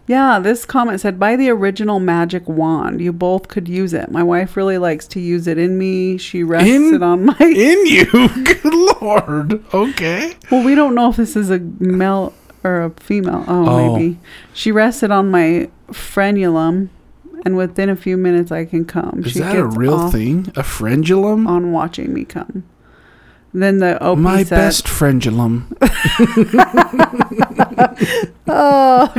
[0.08, 4.22] yeah this comment said buy the original magic wand you both could use it my
[4.24, 7.86] wife really likes to use it in me she rests In- it on my In
[7.88, 8.06] you,
[8.44, 9.64] good lord.
[9.74, 10.34] Okay.
[10.52, 13.44] Well, we don't know if this is a male or a female.
[13.48, 13.98] Oh, Oh.
[13.98, 14.20] maybe.
[14.54, 16.90] She rested on my frenulum,
[17.46, 19.24] and within a few minutes, I can come.
[19.26, 20.48] Is she that a real thing?
[20.56, 21.48] A frenulum?
[21.48, 22.64] On watching me come.
[23.54, 25.64] Then the OP My said, best frenulum.
[28.48, 29.14] "Oh,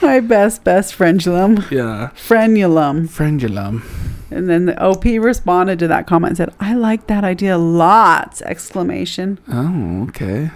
[0.00, 2.10] my best best frenulum, Yeah.
[2.14, 3.82] frenulum." Frenulum.
[4.30, 8.40] And then the OP responded to that comment and said, "I like that idea lots!"
[8.42, 9.38] Exclamation.
[9.50, 10.50] Oh, okay.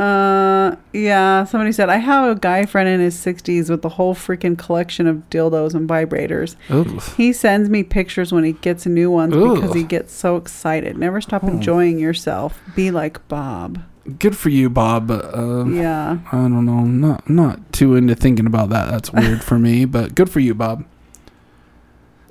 [0.00, 1.44] Uh, yeah.
[1.44, 5.06] Somebody said I have a guy friend in his sixties with a whole freaking collection
[5.06, 6.56] of dildos and vibrators.
[6.70, 7.02] Ugh.
[7.16, 10.96] He sends me pictures when he gets new ones because he gets so excited.
[10.96, 11.48] Never stop Oh.
[11.48, 12.58] enjoying yourself.
[12.74, 13.82] Be like Bob.
[14.18, 15.10] Good for you, Bob.
[15.10, 16.18] Um, Yeah.
[16.32, 16.78] I don't know.
[16.78, 18.90] I'm not not too into thinking about that.
[18.90, 19.84] That's weird for me.
[19.84, 20.84] But good for you, Bob.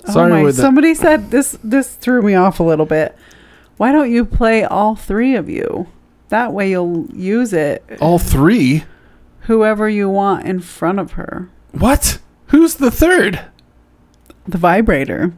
[0.06, 3.16] Sorry oh my, somebody said this this threw me off a little bit.
[3.76, 5.86] Why don't you play all three of you?
[6.30, 8.84] That way you'll use it All three.
[9.42, 11.48] whoever you want in front of her.
[11.72, 12.18] What?
[12.46, 13.40] Who's the third?
[14.48, 15.32] The vibrator.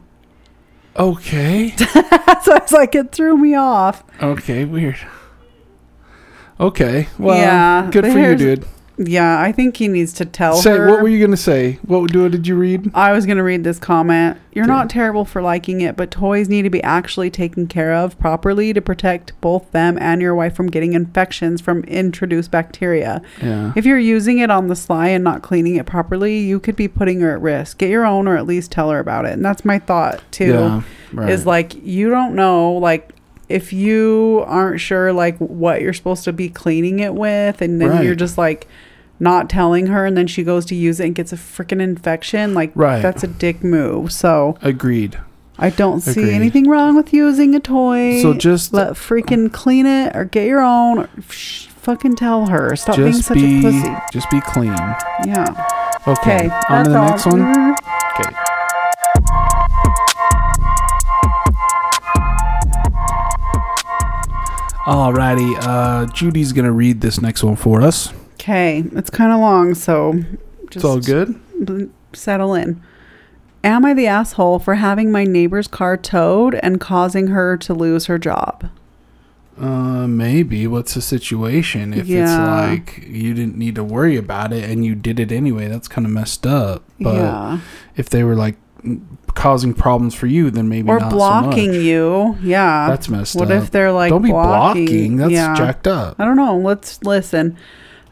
[0.95, 1.75] Okay.
[1.77, 4.03] so I was like, it threw me off.
[4.21, 4.65] okay.
[4.65, 4.97] Weird.
[6.59, 7.07] Okay.
[7.17, 8.65] Well, Yeah, good for you, dude.
[8.97, 10.87] Yeah, I think he needs to tell Say her.
[10.87, 11.79] what were you gonna say?
[11.83, 12.91] What do did you read?
[12.93, 14.37] I was going to read this comment.
[14.53, 18.17] You're not terrible for liking it, but toys need to be actually taken care of
[18.19, 23.21] properly to protect both them and your wife from getting infections from introduced bacteria.
[23.41, 23.73] Yeah.
[23.75, 26.87] If you're using it on the sly and not cleaning it properly, you could be
[26.87, 27.79] putting her at risk.
[27.79, 29.33] Get your own or at least tell her about it.
[29.33, 30.53] And that's my thought too.
[30.53, 30.81] Yeah.
[31.11, 31.29] Right.
[31.29, 33.13] Is like you don't know like
[33.49, 37.89] if you aren't sure like what you're supposed to be cleaning it with and then
[37.89, 38.03] Right.
[38.05, 38.67] you're just like
[39.19, 42.53] not telling her and then she goes to use it and gets a freaking infection
[42.53, 43.01] like Right.
[43.01, 45.17] that's a dick move so Agreed.
[45.59, 46.33] i don't see Agreed.
[46.33, 50.61] anything wrong with using a toy So just let freaking clean it or get your
[50.61, 54.73] own or sh- fucking tell her stop being such be a pussy just be clean.
[55.25, 55.45] yeah
[56.07, 56.47] Okay.
[56.47, 57.39] okay On to the next one.
[57.39, 57.75] Mhm.
[58.19, 58.35] Okay.
[64.85, 68.13] Alrighty, uh, Judy's gonna read this next one for us.
[68.33, 70.13] Okay, it's kind of long, so
[70.65, 71.39] just It's all good.
[71.63, 72.81] b- settle in.
[73.63, 78.07] Am I the asshole for having my neighbor's car towed and causing her to lose
[78.07, 78.65] her job?
[79.57, 80.67] Uh, maybe.
[80.67, 81.93] What's the situation?
[81.93, 82.23] If Yeah.
[82.23, 85.87] it's like you didn't need to worry about it and you did it anyway, that's
[85.87, 86.83] kind of messed up.
[86.99, 87.59] But yeah.
[87.95, 88.57] if they were like
[89.35, 91.81] causing problems for you, then maybe Or not so blocking much.
[91.81, 92.37] you.
[92.41, 92.87] Yeah.
[92.89, 93.49] That's messed what up.
[93.49, 94.85] What if they're like Don't be blocking.
[94.85, 95.17] blocking?
[95.17, 95.55] That's yeah.
[95.55, 96.15] jacked up.
[96.19, 96.57] I don't know.
[96.57, 97.57] Let's listen.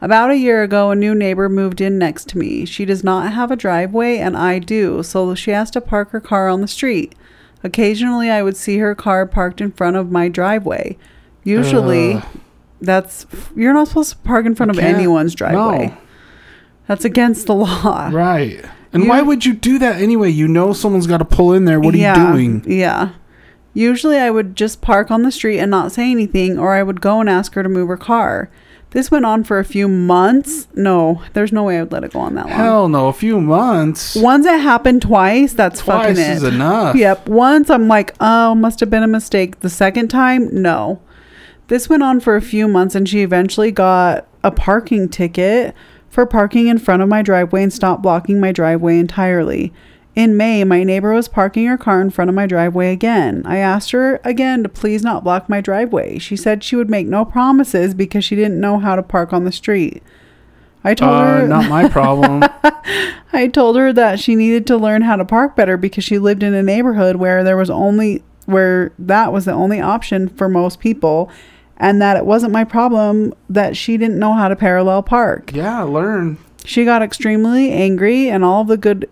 [0.04, 2.66] About a year ago, a new neighbor moved in next to me.
[2.66, 6.20] She does not have a driveway, and I do, so she has to park her
[6.20, 7.14] car on the street.
[7.64, 10.98] Occasionally, I would see her car parked in front of my driveway.
[11.44, 12.26] Usually, Ugh.
[12.82, 15.88] that's you're not supposed to park in front of anyone's driveway.
[15.90, 15.98] No.
[16.88, 18.10] That's against the law.
[18.12, 18.66] Right.
[18.94, 20.30] And why would you do that anyway?
[20.30, 21.80] You know someone's got to pull in there.
[21.80, 22.64] What are Yeah, you doing?
[22.68, 23.12] Yeah.
[23.74, 27.00] Usually I would just park on the street and not say anything, or I would
[27.00, 28.50] go and ask her to move her car.
[28.90, 30.68] This went on for a few months.
[30.76, 32.56] No, there's no way I would let it go on that long.
[32.58, 33.08] Hell no.
[33.08, 34.18] A few months.
[34.18, 36.98] Once it happened twice, that's Twice fucking is enough.
[36.98, 37.30] Yep.
[37.30, 39.62] Once I'm like, oh, must have been a mistake.
[39.62, 41.00] The second time, no.
[41.70, 45.74] This went on for a few months and she eventually got a parking ticket
[46.12, 49.74] for parking in front of my driveway and stopped blocking my driveway entirely.
[50.14, 53.44] In May, my neighbor was parking her car in front of my driveway again.
[53.46, 56.20] I asked her again to please not block my driveway.
[56.20, 59.46] She said she would make no promises because she didn't know how to park on
[59.46, 60.04] the street.
[60.84, 62.44] I told Uh, her not my problem.
[63.34, 66.44] I told her that she needed to learn how to park better because she lived
[66.44, 70.80] in a neighborhood where there was only where that was the only option for most
[70.82, 71.30] people
[71.82, 75.52] and that it wasn't my problem that she didn't know how to parallel park.
[75.52, 76.38] yeah, learn.
[76.64, 79.10] She got extremely angry and all the good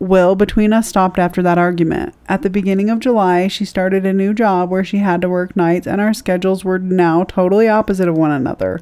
[0.00, 2.12] will between us stopped after that argument.
[2.28, 5.56] At the beginning of July, she started a new job where she had to work
[5.56, 8.80] nights and our schedules were now totally opposite of one another.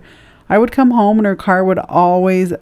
[0.48, 2.54] I would come home and her car would always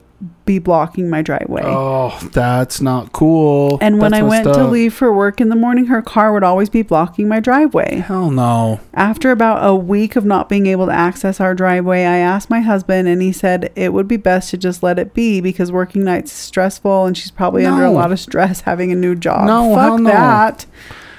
[0.47, 1.63] be blocking my driveway.
[1.65, 3.79] Oh, that's not cool.
[3.81, 6.33] And when That's I went messed to leave for work in the morning, her car
[6.33, 7.97] would always be blocking my driveway.
[7.97, 8.81] Hell no.
[8.93, 12.61] After about a week of not being able to access our driveway, I asked my
[12.61, 16.05] husband, and he said it would be best to just let it be because working
[16.05, 19.47] nights is stressful and she's probably under a lot of stress having a new job.
[19.47, 20.11] No, Fuck hell no.
[20.11, 20.67] that.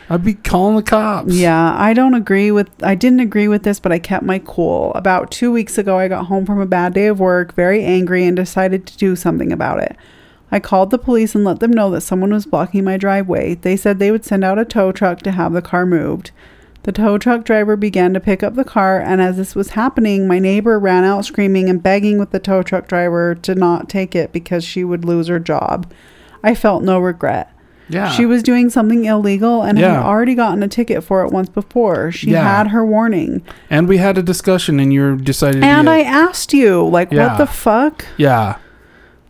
[0.10, 1.34] I'd be calling the cops.
[1.34, 4.92] Yeah, I don't agree with I didn't agree with this, but I kept my cool.
[4.94, 8.26] About 2 weeks ago, I got home from a bad day of work, very angry
[8.26, 9.98] and decided to do something about it.
[10.52, 13.56] I called the police and let them know that someone was blocking my driveway.
[13.56, 16.30] They said they would send out a tow truck to have the car moved.
[16.84, 20.28] The tow truck driver began to pick up the car, and as this was happening,
[20.28, 24.14] my neighbor ran out screaming and begging with the tow truck driver to not take
[24.14, 25.92] it because she would lose her job.
[26.44, 27.52] I felt no regret.
[27.90, 28.10] Yeah.
[28.10, 29.96] She was doing something illegal and Yeah.
[29.96, 32.12] had already gotten a ticket for it once before.
[32.12, 32.42] She Yeah.
[32.58, 33.42] had her warning.
[33.70, 37.28] and we had a discussion and you decided to And I asked you, like, Yeah.
[37.30, 38.06] what the fuck?
[38.18, 38.56] Yeah.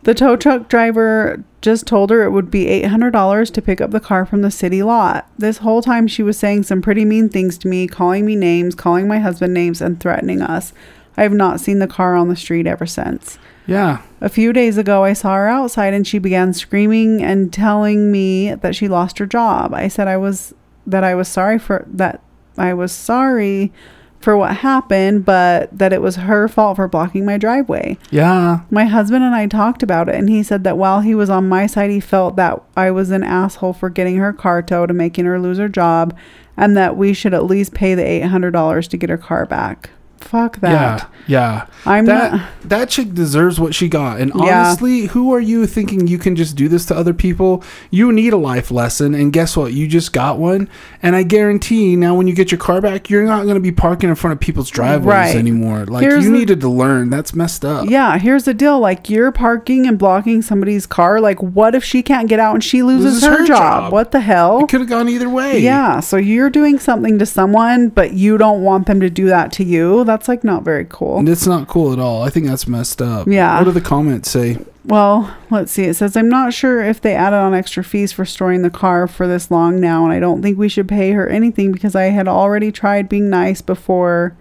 [0.04, 4.00] The tow truck driver just told her it would be $800 to pick up the
[4.00, 5.28] car from the city lot.
[5.38, 8.76] This whole time she was saying some pretty mean things to me, calling me names,
[8.76, 10.74] calling my husband names, and threatening us.
[11.18, 13.40] I have not seen the car on the street ever since.
[13.68, 14.02] Yeah.
[14.22, 18.54] A few days ago, I saw her outside and she began screaming and telling me
[18.54, 19.74] that she lost her job.
[19.74, 20.54] I said I was
[20.88, 22.22] that I was sorry for that
[22.58, 23.72] I was sorry
[24.20, 27.96] for what happened, but that it was her fault for blocking my driveway.
[28.10, 28.62] Yeah.
[28.72, 31.48] My husband and I talked about it and he said that while he was on
[31.48, 34.98] my side, he felt that I was an asshole for getting her car towed and
[34.98, 36.18] making her lose her job
[36.58, 39.92] and that we should at least pay the $800 to get her car back.
[40.26, 40.72] Fuck that.
[40.72, 41.06] Yeah.
[41.28, 41.66] Yeah.
[41.88, 44.20] I'm that not that chick deserves what she got.
[44.20, 44.66] And Yeah.
[44.68, 47.64] honestly, who are you thinking you can just do this to other people?
[47.92, 49.74] You need a life lesson, and guess what?
[49.74, 50.68] You just got one.
[51.02, 53.72] And I guarantee now, when you get your car back, you're not going to be
[53.72, 55.36] parking in front of people's driveways Right.
[55.36, 55.86] anymore.
[55.86, 57.10] Like Here's you the- needed to learn.
[57.10, 57.90] That's messed up.
[57.90, 58.80] Yeah, here's the deal.
[58.80, 61.20] Like you're parking and blocking somebody's car.
[61.22, 63.58] Like what if she can't get out and she loses, Loses her, her job?
[63.86, 63.92] job.
[63.94, 64.60] What the hell?
[64.64, 65.60] It could have gone either way.
[65.60, 69.52] Yeah, so you're doing something to someone, but you don't want them to do that
[69.54, 70.04] to you.
[70.04, 71.18] That's like not very cool.
[71.20, 72.24] And it's not cool at all.
[72.24, 73.28] I think that's messed up.
[73.28, 73.58] Yeah.
[73.58, 74.58] What do the comments say?
[74.86, 75.84] Well, let's see.
[75.84, 79.08] It says, I'm not sure if they added on extra fees for storing the car
[79.08, 82.06] for this long now, and I don't think we should pay her anything because I
[82.06, 84.38] had already tried being nice before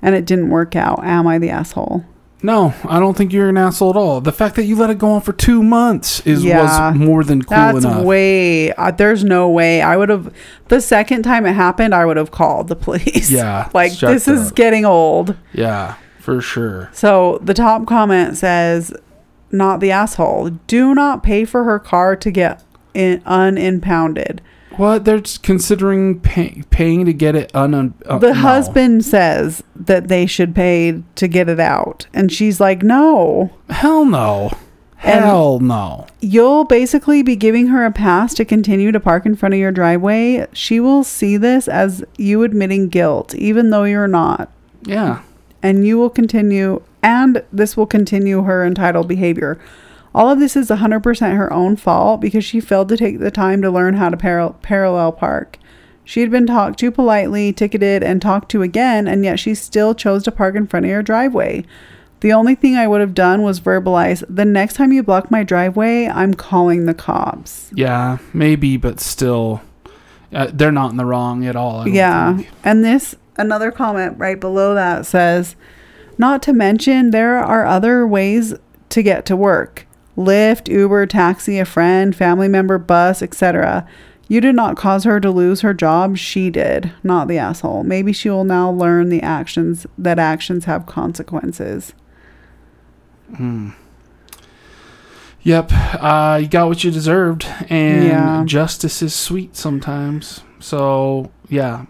[0.00, 1.04] and it didn't work out.
[1.04, 2.04] Am I the asshole?
[2.42, 4.20] No, I don't think you're an asshole at all.
[4.20, 6.90] The fact that you let it go on for two months is Yeah.
[6.90, 8.04] was more than cool That's enough.
[8.04, 8.72] way.
[8.72, 9.82] Uh, there's no way.
[9.82, 10.32] I would have.
[10.68, 13.28] The second time it happened, I would have called the police.
[13.30, 15.34] Yeah, like this is getting old.
[15.52, 16.90] yeah, for sure.
[16.92, 18.92] So the top comment says,
[19.50, 20.50] "Not the asshole.
[20.68, 22.62] Do not pay for her car to get
[22.94, 24.40] in, unimpounded."
[24.78, 27.74] What they're considering pay, paying to get it un.
[27.74, 28.34] un uh, The no.
[28.34, 34.04] husband says that they should pay to get it out, and she's like, "No." Hell
[34.04, 34.50] no.
[35.02, 36.06] And- Hell no.
[36.20, 39.70] You'll basically be giving her a pass to continue to park in front of your
[39.72, 40.46] driveway.
[40.52, 44.50] She will see this as you admitting guilt, even though you're not.
[44.82, 45.22] Yeah.
[45.62, 49.58] And you will continue, and this will continue her entitled behavior.
[50.14, 53.62] All of this is 100% her own fault because she failed to take the time
[53.62, 55.58] to learn how to paral- parallel park.
[56.04, 59.94] She had been talked to politely, ticketed, and talked to again, and yet she still
[59.94, 61.66] chose to park in front of your driveway.
[62.20, 65.44] The only thing I would have done was verbalize the next time you block my
[65.44, 67.70] driveway, I'm calling the cops.
[67.74, 69.60] Yeah, maybe, but still,
[70.32, 71.86] uh, they're not in the wrong at all.
[71.86, 72.38] Yeah.
[72.38, 72.48] think.
[72.64, 75.56] And this, another comment right below that says,
[76.16, 78.54] not to mention, there are other ways
[78.88, 79.86] to get to work
[80.18, 83.86] Lyft, Uber, taxi, a friend, family member, bus, etc.
[84.26, 86.16] You did not cause her to lose her job.
[86.18, 87.84] She did, not the asshole.
[87.84, 91.94] Maybe she will now learn the actions that actions have consequences.
[93.36, 93.70] Hmm.
[95.42, 95.70] Yep.
[95.72, 98.42] Uh, you got what you deserved, and Yeah.
[98.44, 100.40] justice is sweet sometimes.
[100.58, 101.84] So yeah.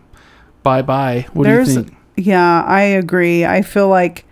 [0.62, 1.26] Bye bye.
[1.32, 1.96] What There's- do you think?
[2.16, 3.44] Yeah, I agree.
[3.46, 4.26] I feel like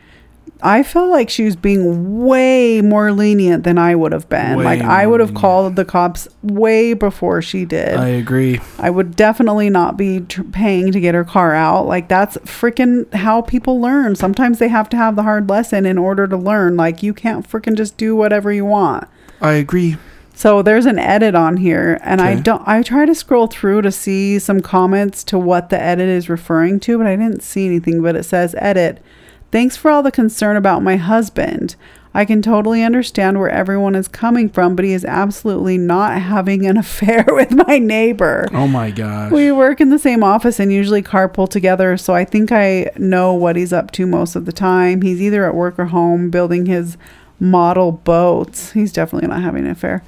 [0.62, 4.56] I felt like she was being way more lenient than I would have been.
[4.56, 7.96] Way like I would have called the cops way before she did.
[7.96, 8.60] I agree.
[8.78, 11.86] I, would definitely not be tr- paying to get her car out.
[11.86, 14.16] Like that's freaking how people learn.
[14.16, 16.76] Sometimes they have to have the hard lesson in order to learn.
[16.76, 19.08] Like you can't freaking just do whatever you want.
[19.40, 19.96] I agree.
[20.34, 22.62] So there's an edit on here, and I don't.
[22.68, 26.78] I try to scroll through to see some comments to what the edit is referring
[26.80, 28.02] to, but I didn't see anything.
[28.02, 29.02] But it says edit.
[29.50, 31.76] Thanks for all the concern about my husband.
[32.16, 36.64] I can totally understand where everyone is coming from, but he is absolutely not having
[36.64, 38.48] an affair with my neighbor.
[38.52, 39.30] Oh my gosh.
[39.30, 43.34] We work in the same office and usually carpool together, so I think I know
[43.34, 45.02] what he's up to most of the time.
[45.02, 46.96] He's either at work or home building his
[47.38, 48.72] model boats.
[48.72, 50.02] He's definitely not having an affair.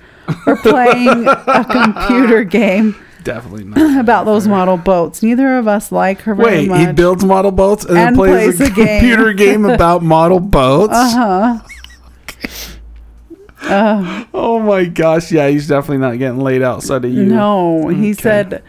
[0.47, 2.97] Or playing a computer game
[3.29, 4.01] Definitely not.
[4.01, 5.23] about those model boats.
[5.23, 6.55] Neither of us like her very much.
[6.61, 6.87] Wait, much.
[6.87, 9.01] he builds model boats and, And then plays, plays a a game.
[9.01, 10.93] computer game about model boats.
[10.95, 11.59] uh huh.
[13.63, 17.25] Uh, Oh my gosh, yeah, he's definitely not getting laid outside of you.
[17.25, 18.23] No, he Okay.
[18.23, 18.63] said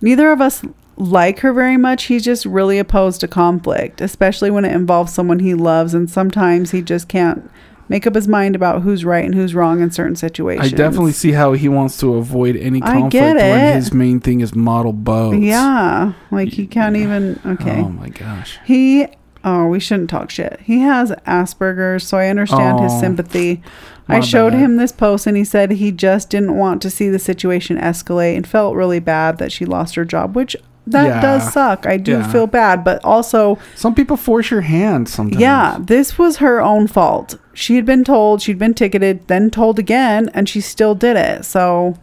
[0.00, 0.62] neither of us
[0.96, 2.04] like her very much.
[2.04, 6.70] He's just really opposed to conflict, especially when it involves someone he loves, and sometimes
[6.70, 7.50] he just can't
[7.88, 10.72] make up his mind about who's right and who's wrong in certain situations.
[10.72, 13.74] I definitely see how he wants to avoid any I conflict get when it.
[13.76, 15.38] his main thing is model boats.
[15.38, 17.40] Yeah, like he can't even.
[17.46, 17.80] Okay.
[17.80, 18.58] Oh my gosh.
[18.64, 19.06] He.
[19.44, 20.58] Oh, we shouldn't talk shit.
[20.64, 23.62] He has Asperger's, so I understand his Oh, sympathy.
[24.08, 24.58] my I showed bad.
[24.60, 28.34] him this post and he said he just didn't want to see the situation escalate
[28.36, 31.20] and felt really bad that she lost her job, which that Yeah.
[31.20, 31.86] does suck.
[31.86, 32.26] I do Yeah.
[32.28, 35.40] feel bad, but also, Some people force your hand sometimes.
[35.40, 37.36] yeah, this was her own fault.
[37.52, 41.44] She had been told, she'd been ticketed, then told again, and she still did it.
[41.44, 41.94] So,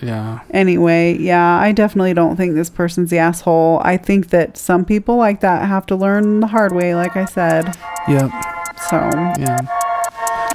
[0.00, 0.38] Yeah.
[0.50, 3.80] anyway, yeah, I definitely don't think this person's the asshole.
[3.84, 7.24] I think that some people like that have to learn the hard way, like I
[7.26, 7.76] said.
[8.08, 8.30] Yep.
[8.90, 8.96] So,
[9.38, 9.58] Yeah.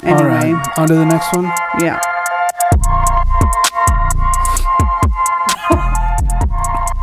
[0.04, 0.68] anyway, All right.
[0.78, 1.52] On to the next one.
[1.80, 2.00] yeah.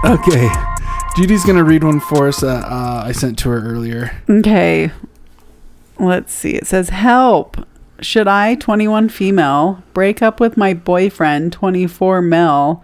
[0.04, 0.48] Okay.
[1.16, 4.16] Judy's gonna read one for us that uh, I sent to her earlier.
[4.28, 4.90] Okay.
[5.98, 6.50] Let's see.
[6.56, 7.66] It says, Help.
[8.00, 12.82] Should I, 21 female, break up with my boyfriend, 24 male,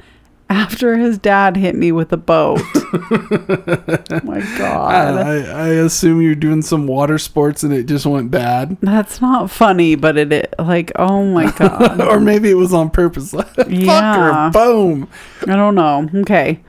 [0.48, 2.60] after his dad hit me with a boat?
[2.74, 5.16] oh my God.
[5.18, 9.50] I I assume you're doing some water sports and it just went bad, That's not
[9.50, 12.00] funny, but it, it like, oh my God.
[12.00, 13.32] or maybe it was on purpose.
[13.32, 14.44] Fuck Yeah.
[14.46, 14.50] her.
[14.52, 15.08] Boom.
[15.42, 16.08] I don't know.
[16.20, 16.60] Okay.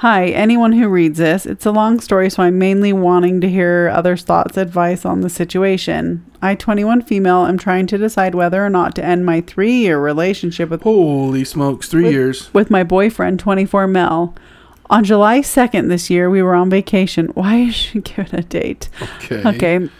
[0.00, 1.44] Hi, anyone who reads this.
[1.44, 5.28] It's a long story, so I'm mainly wanting to hear others' thoughts, advice on the
[5.28, 6.24] situation.
[6.40, 10.00] I, 21 female, am trying to decide whether or not to end my three year
[10.00, 11.88] relationship with, Holy smokes!
[11.90, 12.54] Three With- years.
[12.54, 14.34] with my boyfriend, 24 male.
[14.88, 17.26] On July 2nd this year, we were on vacation.
[17.34, 18.88] Why is she giving a date?
[19.22, 19.42] Okay.
[19.46, 19.90] Okay.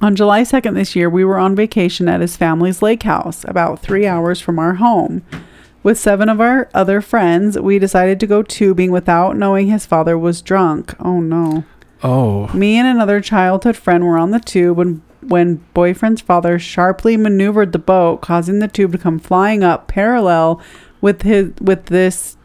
[0.00, 3.78] On July 2nd this year, we were on vacation at his family's lake house, about
[3.78, 5.22] three hours from our home.
[5.82, 10.16] With seven of our other friends, we decided to go tubing without knowing his father
[10.16, 10.94] was drunk.
[11.00, 11.64] Oh no.
[12.02, 12.48] Oh.
[12.54, 17.72] Me and another childhood friend were on the tube when, when boyfriend's father sharply maneuvered
[17.72, 20.60] the boat, causing the tube to come flying up parallel
[21.00, 22.36] with his with this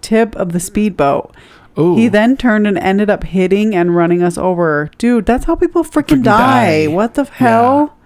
[0.00, 1.34] tip of the speedboat.
[1.76, 1.96] Oh.
[1.96, 4.90] He then turned and ended up hitting and running us over.
[4.98, 6.86] Dude, that's how people freaking Freaking die.
[6.86, 6.92] die.
[6.92, 7.86] What the hell?
[7.86, 7.97] Yeah.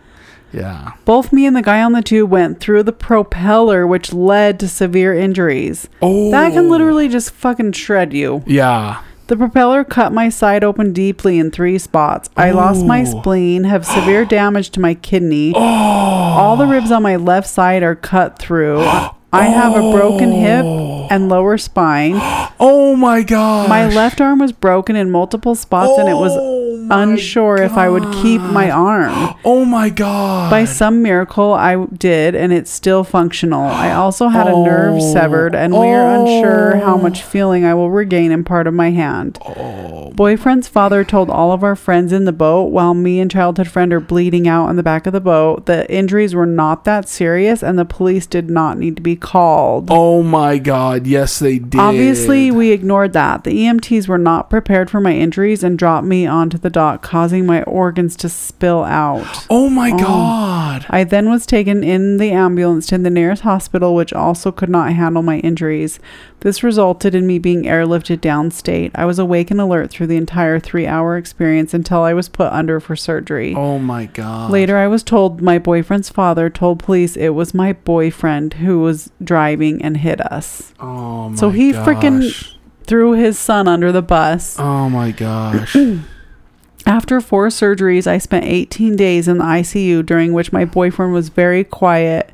[1.05, 4.68] Both me and the guy on the tube went through the propeller, which led to
[4.68, 5.88] severe injuries.
[6.00, 6.30] Oh.
[6.30, 6.68] That can oh.
[6.68, 8.42] literally just fucking shred you.
[8.46, 9.03] Yeah.
[9.28, 12.28] The propeller cut my side open deeply in three spots.
[12.36, 13.05] I lost my Oh.
[13.20, 15.53] spleen, have severe damage to my kidney.
[15.57, 15.61] Oh.
[15.61, 18.86] All the ribs on my left side are cut through.
[19.34, 21.08] I have a broken hip oh.
[21.10, 22.14] and lower spine.
[22.64, 23.68] Oh my god.
[23.68, 27.88] My left arm was broken in multiple spots and it was oh unsure if I
[27.88, 29.34] would keep my arm.
[29.44, 30.50] Oh my god.
[30.50, 33.64] By some miracle, I did, and it's still functional.
[33.64, 35.12] I also had a nerve Oh.
[35.12, 36.98] severed, and we are unsure how Oh.
[36.98, 39.38] much feeling I will regain in part of my hand.
[39.44, 40.12] Oh.
[40.14, 43.92] Boyfriend's father told all of our friends in the boat, while me and childhood friend
[43.92, 45.66] are bleeding out on the back of the boat.
[45.66, 49.88] The injuries were not that serious, and the police did not need to be called.
[49.90, 51.06] Oh my god.
[51.06, 51.80] Yes, they did.
[51.80, 53.44] Obviously, we ignored that.
[53.44, 57.46] The EMTs were not prepared for my injuries and dropped me onto the dock, causing
[57.46, 59.46] my organs to spill out.
[59.48, 59.98] Oh my Oh.
[59.98, 60.86] god.
[60.90, 64.92] I then was taken in the ambulance to the nearest hospital, which also could not
[64.92, 65.98] handle my injuries.
[66.43, 68.90] This resulted in me being airlifted downstate.
[68.97, 72.53] I was awake and alert through the entire three hour experience until I was put
[72.53, 73.55] under for surgery.
[73.57, 74.51] Oh my god.
[74.51, 79.11] Later, I was told my boyfriend's father told police it was my boyfriend who was
[79.22, 80.74] driving and hit us.
[80.80, 81.38] Oh my god.
[81.38, 84.57] So he freaking- Threw his son under the bus.
[84.59, 85.76] Oh my gosh.
[86.86, 91.28] After four surgeries, I spent 18 days in the ICU, during which my boyfriend was
[91.28, 92.30] very quiet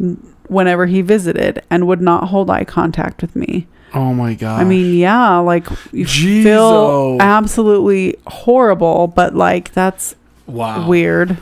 [0.00, 3.66] n- whenever he visited and would not hold eye contact with me.
[3.94, 4.60] Oh my god.
[4.60, 10.14] I mean, yeah, like you Jeez, feel absolutely horrible, but like that's
[10.46, 10.88] wow.
[10.88, 11.38] weird.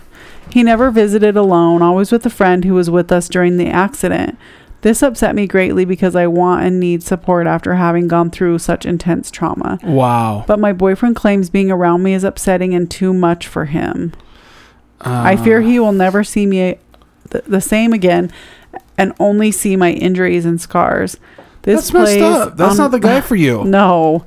[0.50, 4.36] He never visited alone, always with a friend who was with us during the accident.
[4.82, 8.86] This upset me greatly because I want and need support after having gone through such
[8.86, 9.78] intense trauma.
[9.84, 10.44] Wow.
[10.46, 14.12] But my boyfriend claims being around me is upsetting and too much for him.
[15.02, 16.78] I fear Uh, he will never see me
[17.30, 18.30] th- the same again
[19.00, 21.16] and only see my injuries and scars.
[21.62, 22.56] This That's messed plays up.
[22.56, 23.64] That's on- not the guy for you.
[23.64, 24.24] No.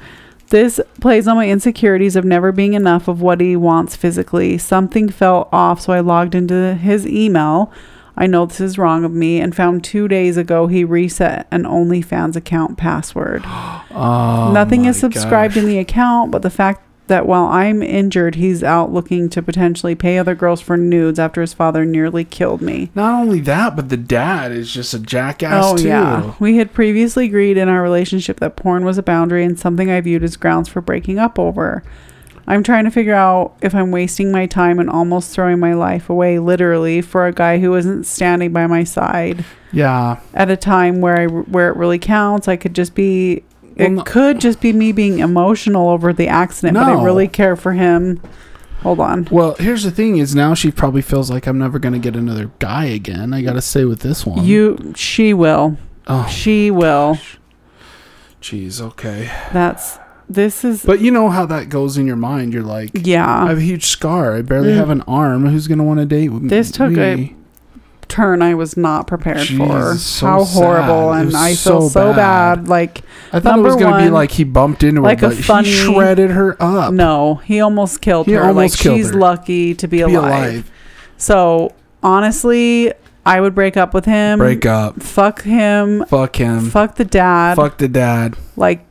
[0.50, 4.58] This plays on my insecurities of never being enough of what he wants physically.
[4.58, 7.72] Something fell off, so I logged into his email.
[8.16, 11.64] I know this is wrong of me and found two days ago he reset an
[11.64, 13.44] OnlyFans account password.
[13.96, 15.62] Oh Nothing is subscribed gosh.
[15.64, 19.94] in the account, but the fact that while I'm injured, he's out looking to potentially
[19.96, 22.92] pay other girls for nudes after his father nearly killed me.
[22.96, 25.88] Not only that, but the dad is just a jackass oh too.
[25.88, 29.92] yeah, we had previously agreed in our relationship that porn was a boundary and something
[29.92, 31.84] I viewed as grounds for breaking up over.
[32.46, 36.10] I'm trying to figure out if I'm wasting my time and almost throwing my life
[36.10, 40.20] away, literally, for a guy who isn't standing by my side Yeah.
[40.34, 42.48] at a time where I where it really counts.
[42.50, 43.44] I could just be.
[43.78, 47.28] Well, it no- could just be me being emotional over the accident, but I really
[47.28, 48.22] care for him.
[48.82, 49.28] Hold on.
[49.32, 52.52] Well, here's the thing: is now she probably feels like I'm never gonna get another
[52.60, 53.34] guy again.
[53.34, 54.44] I gotta stay with this one.
[54.46, 55.78] You, she will.
[56.08, 57.18] Oh, She will.
[58.42, 58.82] jeez.
[58.82, 59.32] Okay.
[59.54, 60.00] That's.
[60.30, 60.84] This is.
[60.84, 62.54] But you know how that goes in your mind.
[62.54, 64.36] You're like, yeah, I have a huge scar.
[64.36, 64.78] I barely Mm.
[64.78, 65.46] have an arm.
[65.46, 66.50] Who's gonna want to date with me?
[66.50, 67.34] This took a
[68.14, 69.46] turn I was not prepared for.
[69.46, 71.18] Jesus, so How horrible, sad.
[71.18, 72.56] It and was I so feel so bad.
[72.60, 72.68] bad.
[72.68, 73.02] Like
[73.32, 75.30] I thought it was number gonna be one, like he bumped into like her, a
[75.32, 76.94] but funny- he shredded her up.
[76.94, 78.44] no, he almost killed He her.
[78.44, 79.18] almost like killed she's her.
[79.20, 80.32] lucky to be, To be alive.
[80.32, 80.72] alive.
[81.18, 82.94] So honestly,
[83.26, 84.38] I would break up with him.
[84.40, 85.02] Break up.
[85.02, 86.06] Fuck him.
[86.06, 86.70] Fuck him.
[86.70, 87.56] Fuck the dad.
[87.56, 88.36] Fuck the dad.
[88.56, 88.86] Like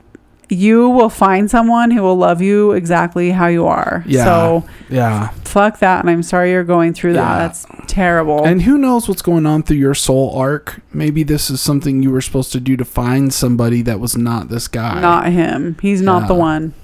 [0.52, 4.04] you will find someone who will love you exactly how you are.
[4.06, 4.24] Yeah.
[4.24, 5.28] So Yeah.
[5.44, 7.32] fuck that, and I'm sorry you're going through that.
[7.32, 7.38] Yeah.
[7.38, 8.44] That's terrible.
[8.44, 10.80] And who knows what's going on through your soul arc?
[10.92, 14.48] Maybe this is something you were supposed to do to find somebody that was not
[14.48, 15.00] this guy.
[15.00, 15.76] not him.
[15.82, 16.74] He's not the one.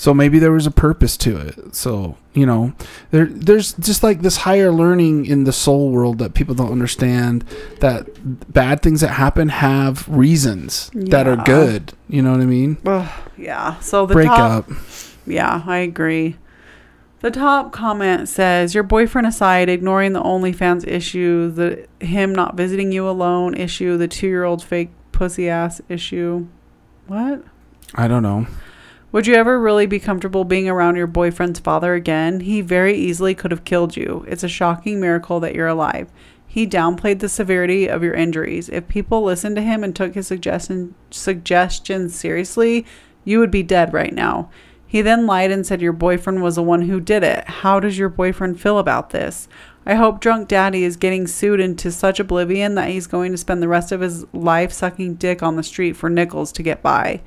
[0.00, 1.74] So maybe there was a purpose to it.
[1.76, 2.72] So you know,
[3.10, 7.44] there there's just like this higher learning in the soul world that people don't understand.
[7.80, 8.08] That
[8.50, 11.92] bad things that happen have reasons that are good.
[12.08, 12.78] You know what I mean?
[12.86, 13.78] Ugh, yeah.
[13.80, 14.76] So the Break top, up.
[15.26, 16.38] Yeah, I agree.
[17.20, 22.90] The top comment says, "Your boyfriend aside, ignoring the OnlyFans issue, the him not visiting
[22.90, 26.46] you alone issue, the two-year-old fake pussy ass issue.
[27.06, 27.44] What?
[27.94, 28.46] I don't know.
[29.12, 32.40] Would you ever really be comfortable being around your boyfriend's father again?
[32.40, 34.24] He very easily could have killed you.
[34.28, 36.12] It's a shocking miracle that you're alive.
[36.46, 38.68] He downplayed the severity of your injuries.
[38.68, 42.86] If people listened to him and took his suggestion suggestions seriously,
[43.24, 44.48] you would be dead right now.
[44.86, 47.48] He then lied and said your boyfriend was the one who did it.
[47.48, 49.48] How does your boyfriend feel about this?
[49.86, 53.60] I hope Drunk Daddy is getting sued into such oblivion that he's going to spend
[53.60, 57.22] the rest of his life sucking dick on the street for nickels to get by.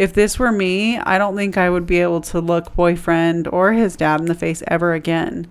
[0.00, 3.74] If this were me, I don't think I would be able to look boyfriend or
[3.74, 5.46] his dad in the face ever again.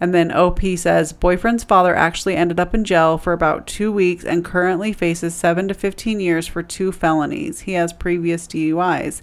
[0.00, 4.24] And then OP says boyfriend's father actually ended up in jail for about two weeks
[4.24, 7.60] and currently faces 7 to 15 years for two felonies.
[7.60, 9.22] He has previous DUIs.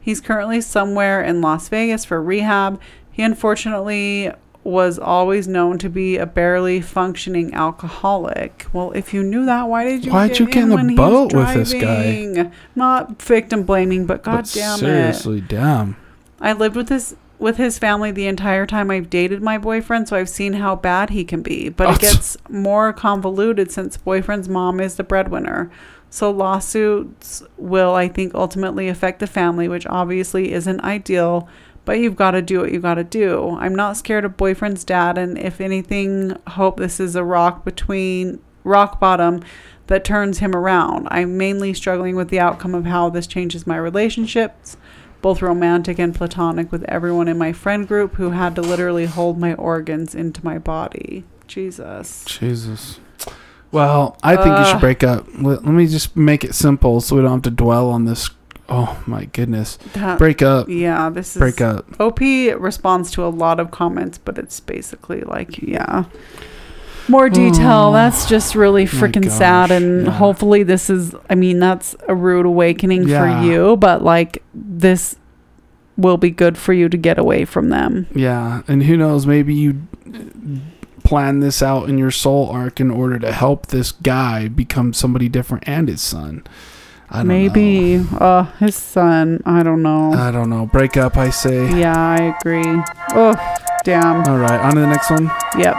[0.00, 2.80] He's currently somewhere in Las Vegas for rehab.
[3.12, 4.32] He unfortunately
[4.68, 8.66] was always known to be a barely functioning alcoholic.
[8.72, 10.94] Well, if you knew that, why did you Why'd get you get in the when
[10.94, 12.50] boat with this guy?
[12.74, 14.78] Not victim blaming, but god But damn it.
[14.78, 15.96] seriously, damn.
[16.40, 20.16] I lived with his with his family the entire time I've dated my boyfriend, so
[20.16, 21.68] I've seen how bad he can be.
[21.68, 25.70] But it gets more convoluted since boyfriend's mom is the breadwinner.
[26.10, 31.48] So lawsuits will, I think, ultimately affect the family, which obviously isn't ideal.
[31.88, 33.56] But you've got to do what you got to do.
[33.58, 38.40] I'm not scared of boyfriend's dad, and if anything, hope this is a rock between
[38.62, 39.42] rock bottom
[39.86, 41.08] that turns him around.
[41.10, 44.76] I'm mainly struggling with the outcome of how this changes my relationships
[45.22, 49.38] both romantic and platonic with everyone in my friend group who had to literally hold
[49.38, 51.24] my organs into my body.
[51.46, 52.22] Jesus.
[52.26, 53.00] Jesus.
[53.72, 54.80] Well, I think you should uh.
[54.80, 55.26] break up.
[55.38, 58.28] Let, let me just make it simple so we don't have to dwell on this.
[58.68, 59.76] Oh my goodness.
[59.94, 60.68] That, Break up.
[60.68, 61.86] yeah, this is Break up.
[62.00, 66.04] OP responds to a lot of comments, but it's basically like, yeah.
[67.08, 67.86] More detail.
[67.88, 69.70] Oh, that's just really freaking sad.
[69.70, 70.12] And yeah.
[70.12, 73.40] hopefully, this is, I mean, that's a rude awakening Yeah.
[73.40, 75.16] for you, but like, this
[75.96, 78.06] will be good for you to get away from them.
[78.14, 79.26] Yeah, and who knows?
[79.26, 79.80] Maybe you
[81.02, 85.30] plan this out in your soul arc in order to help this guy become somebody
[85.30, 86.44] different and his son.
[87.10, 88.04] I don't Maybe.
[88.18, 89.42] Uh, his son.
[89.46, 90.10] I don't know.
[90.10, 90.18] know.
[90.18, 90.66] I don't know.
[90.66, 91.78] Break up, I say.
[91.78, 92.82] Yeah, I agree.
[93.12, 93.34] Oh,
[93.82, 94.28] damn.
[94.28, 95.30] All right, on to the next one.
[95.56, 95.76] Yep.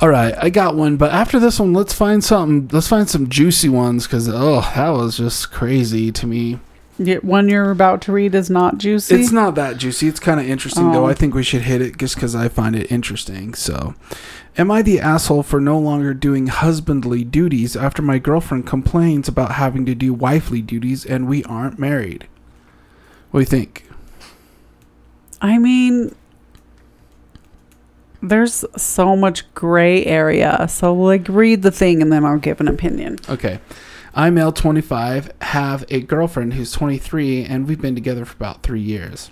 [0.00, 2.68] All right, I got one, but after this one, let's find something.
[2.70, 6.60] Let's find some juicy ones because oh, that was just crazy to me.
[6.98, 9.14] Yeah, one you're about to read is not juicy.
[9.14, 10.08] It's not that juicy.
[10.08, 11.04] It's kind of interesting though.
[11.04, 11.08] Oh.
[11.08, 13.54] I think we should hit it just because I find it interesting.
[13.54, 13.94] So,
[14.56, 19.52] am I the asshole for no longer doing husbandly duties after my girlfriend complains about
[19.52, 22.26] having to do wifely duties and we aren't married?
[23.30, 23.84] What do you think?
[25.40, 26.16] I mean,
[28.20, 30.66] there's so much gray area.
[30.68, 33.18] So, like, read the thing and then I'll give an opinion.
[33.28, 33.60] Okay.
[34.18, 38.80] I'm male 25, have a girlfriend who's 23, and we've been together for about three
[38.80, 39.30] years.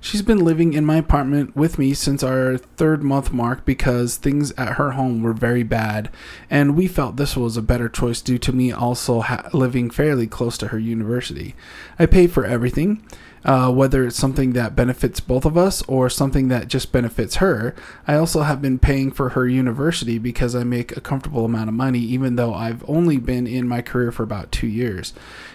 [0.00, 4.52] She's been living in my apartment with me since our third month mark because things
[4.52, 6.08] at her home were very bad,
[6.48, 10.28] and we felt this was a better choice due to me also ha- living fairly
[10.28, 11.56] close to her university.
[11.98, 13.04] I pay for everything,
[13.44, 17.74] uh, whether it's something that benefits both of us or something that just benefits her.
[18.08, 21.74] I also have been paying for her university because I make a comfortable amount of
[21.74, 25.12] money, even though I've only been in my career for about two years.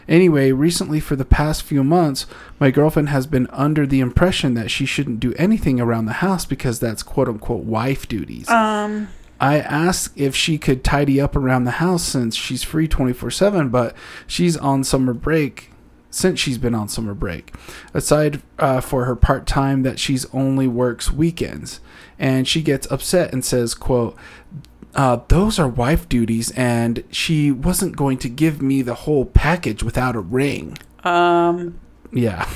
[0.08, 2.26] Anyway, recently for the past few months,
[2.60, 6.46] my girlfriend has been under the impression that she shouldn't do anything around the house
[6.46, 8.50] because that's quote unquote wife duties.
[8.50, 9.10] Um,
[9.40, 13.70] I asked if she could tidy up around the house since she's free 24 7,
[13.70, 13.96] but
[14.28, 15.72] she's on summer break
[16.12, 17.54] since she's been on summer break.
[17.94, 21.80] Aside uh, for her part time, that she's only works weekends.
[22.18, 24.16] And she gets upset and says, quote,
[24.96, 29.84] uh, those are wife duties, and she wasn't going to give me the whole package
[29.84, 30.78] without a ring.
[31.04, 31.80] um,
[32.12, 32.50] Yeah.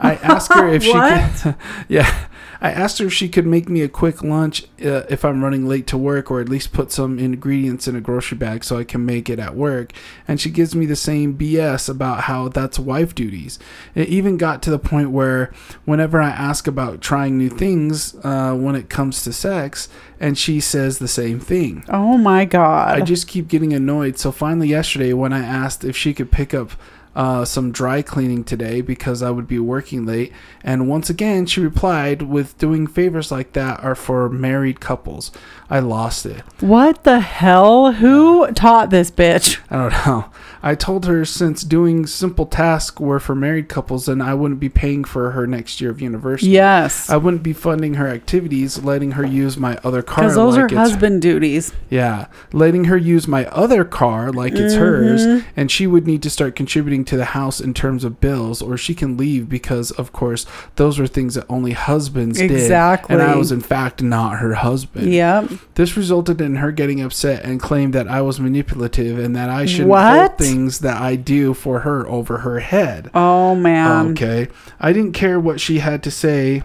[0.00, 0.92] I asked her if she
[1.42, 1.56] could.
[1.88, 2.26] Yeah.
[2.64, 5.68] I asked her if she could make me a quick lunch uh, if I'm running
[5.68, 8.84] late to work, or at least put some ingredients in a grocery bag so I
[8.84, 9.92] can make it at work.
[10.26, 13.58] And she gives me the same BS about how that's wife duties.
[13.94, 15.52] It even got to the point where
[15.84, 20.58] whenever I ask about trying new things uh, when it comes to sex, and she
[20.58, 21.84] says the same thing.
[21.90, 22.96] oh my God.
[22.96, 24.18] I just keep getting annoyed.
[24.18, 26.70] So finally, yesterday, when I asked if she could pick up
[27.14, 31.60] uh, some dry cleaning today because I would be working late, and once again, she
[31.60, 35.30] replied with doing favors like that are for married couples.
[35.70, 36.42] I lost it.
[36.60, 37.92] what the hell?
[37.92, 39.58] Who taught this bitch?
[39.70, 40.30] I don't know.
[40.64, 44.70] I told her since doing simple tasks were for married couples, then I wouldn't be
[44.70, 46.52] paying for her next year of university.
[46.52, 47.10] Yes.
[47.10, 50.24] I wouldn't be funding her activities, letting her use my other car.
[50.24, 51.74] Because those like are husband duties.
[51.90, 54.82] Yeah, letting her use my other car like it's mm-hmm.
[54.82, 58.62] hers, and she would need to start contributing to the house in terms of bills,
[58.62, 60.46] or she can leave because, of course,
[60.76, 62.50] those were things that only husbands did.
[62.50, 63.12] Exactly.
[63.12, 65.12] And I was, in fact, not her husband.
[65.12, 65.50] Yep.
[65.74, 69.66] This resulted in her getting upset and claimed that I was manipulative and that I
[69.66, 70.14] shouldn't What?
[70.16, 73.10] hold things that I do for her over her head.
[73.14, 74.12] Oh man.
[74.12, 74.48] Okay.
[74.80, 76.62] I didn't care what she had to say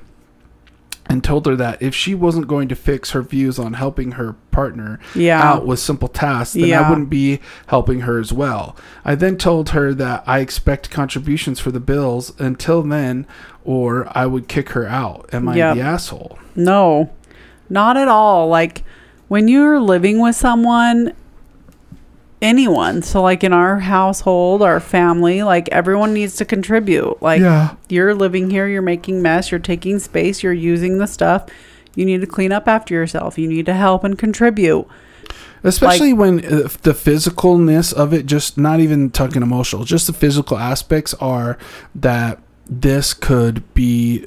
[1.12, 4.34] and told her that if she wasn't going to fix her views on helping her
[4.52, 5.42] partner Yeah.
[5.42, 6.82] out with simple tasks, then Yeah.
[6.82, 8.76] I wouldn't be helping her as well.
[9.04, 13.26] I then told her that I expect contributions for the bills until then,
[13.66, 15.28] or I would kick her out.
[15.34, 15.76] Am I Yep.
[15.78, 16.38] the asshole?
[16.56, 17.10] No,
[17.72, 18.48] not at all.
[18.48, 18.84] Like,
[19.30, 21.14] when you're living with someone,
[22.42, 27.22] anyone, so like in our household, our family, like everyone needs to contribute.
[27.22, 27.76] Like yeah.
[27.90, 31.48] you're living here, you're making mess, you're taking space, you're using the stuff.
[31.96, 33.38] You need to clean up after yourself.
[33.38, 34.88] You need to help and contribute.
[35.64, 40.58] Especially when uh, the physicalness of it, just not even talking emotional, just the physical
[40.58, 41.58] aspects are
[41.94, 44.26] that this could be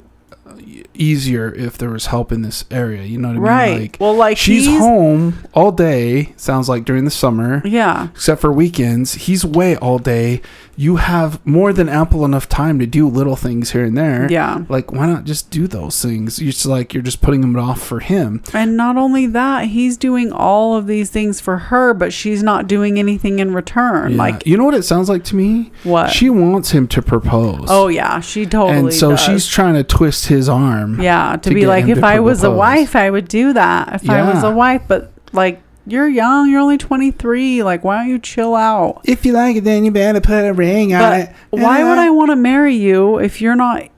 [0.95, 3.03] easier if there was help in this area.
[3.03, 3.43] You know what I mean?
[3.43, 3.81] Right.
[3.81, 8.07] Like, well, like she's he's- home all day, sounds like during the summer, Yeah.
[8.13, 9.13] except for weekends.
[9.13, 10.41] He's away all day.
[10.75, 14.27] You have more than ample enough time to do little things here and there.
[14.31, 14.65] Yeah.
[14.69, 16.39] Like, why not just do those things?
[16.39, 18.41] It's like you're just putting them off for him.
[18.53, 22.67] And not only that, he's doing all of these things for her, but she's not
[22.67, 24.11] doing anything in return.
[24.13, 24.17] Yeah.
[24.17, 25.71] Like you know what it sounds like to me?
[25.83, 26.09] what?
[26.09, 27.67] She wants him to propose.
[27.69, 28.77] oh yeah, she totally.
[28.77, 29.21] and so does.
[29.21, 31.01] she's trying to twist his arm.
[31.01, 33.93] yeah to, to be like, if I was a wife, I would do that.
[33.95, 37.63] If I was a wife, but like you're young, you're only 23.
[37.63, 39.01] Like why don't you chill out?
[39.05, 41.35] If you like it, then you better put a ring on But it.
[41.49, 42.01] why would uh-huh.
[42.01, 43.89] I want to marry you if you're not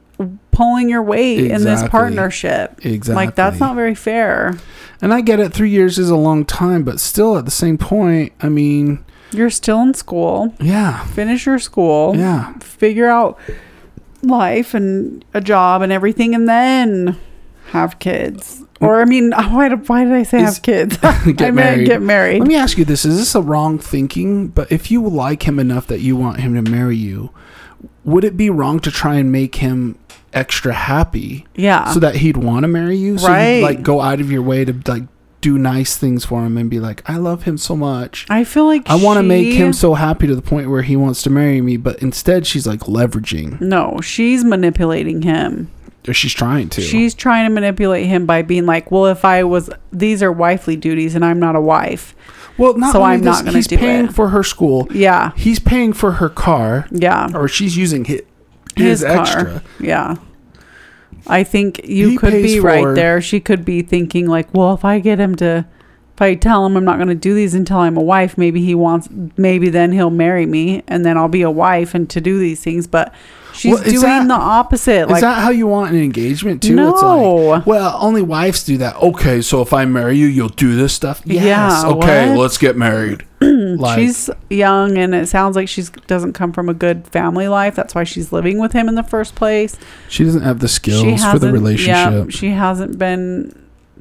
[0.51, 2.83] pulling your weight in this partnership?
[2.85, 3.15] Exactly.
[3.15, 4.57] Like that's not very fair.
[5.01, 5.53] And I get it.
[5.53, 9.49] Three years is a long time, but still, at the same point, I mean, You're
[9.49, 10.55] still in school.
[10.61, 12.15] yeah, Finish your school.
[12.15, 12.53] yeah.
[12.59, 13.37] figure out
[14.23, 17.17] life and a job and everything and then
[17.67, 21.51] have kids or i mean why, did- why did i say have kids Get i
[21.51, 21.87] meant married.
[21.87, 24.47] get married Let me ask you this: Is this a wrong thinking?
[24.49, 27.31] But if you like him enough that you want him to marry you,
[28.03, 29.97] would it be wrong to try and make him
[30.33, 33.17] extra happy yeah so that he'd want to marry you?
[33.17, 33.57] So Right.
[33.57, 35.03] you'd like go out of your way to like
[35.41, 38.25] do nice things for him and be like, I love him so much.
[38.31, 40.95] i feel like I want to make him so happy to the point where he
[40.95, 43.61] wants to marry me, but instead she's like leveraging.
[43.61, 45.69] no she's manipulating him
[46.13, 46.81] she's trying to.
[46.81, 50.75] she's trying to manipulate him by being like well if i was these are wifely
[50.75, 52.15] duties and i'm not a wife
[52.57, 54.13] well, not so I'm this, not gonna he's paying it.
[54.13, 54.87] for her school.
[54.91, 58.21] yeah He's paying for her car, yeah or she's using his,
[58.77, 59.63] his, his, car extra.
[59.79, 60.15] yeah
[61.27, 64.73] i think you He could be for- right there she could be thinking like well
[64.73, 65.65] if i get him to
[66.13, 68.63] if i tell him i'm not going to do these until i'm a wife maybe
[68.63, 72.21] he wants maybe then he'll marry me and then i'll be a wife and to
[72.21, 73.13] do these things but
[73.55, 76.75] she's Well, doing that- the opposite Is that how you want an engagement too?
[76.75, 76.89] No.
[76.89, 78.95] It's like, well, only wives do that.
[78.97, 81.21] Okay, so if I marry you, you'll do this stuff.
[81.25, 81.43] Yes.
[81.43, 82.39] Yeah, okay, what?
[82.39, 83.25] let's get married.
[83.41, 87.75] like, she's young and it sounds like she doesn't come from a good family life
[87.75, 89.77] that's why she's living with him in the first place
[90.07, 91.89] she doesn't have the skills for the relationship.
[91.93, 93.53] yeah she hasn't been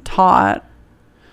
[0.05, 0.63] taught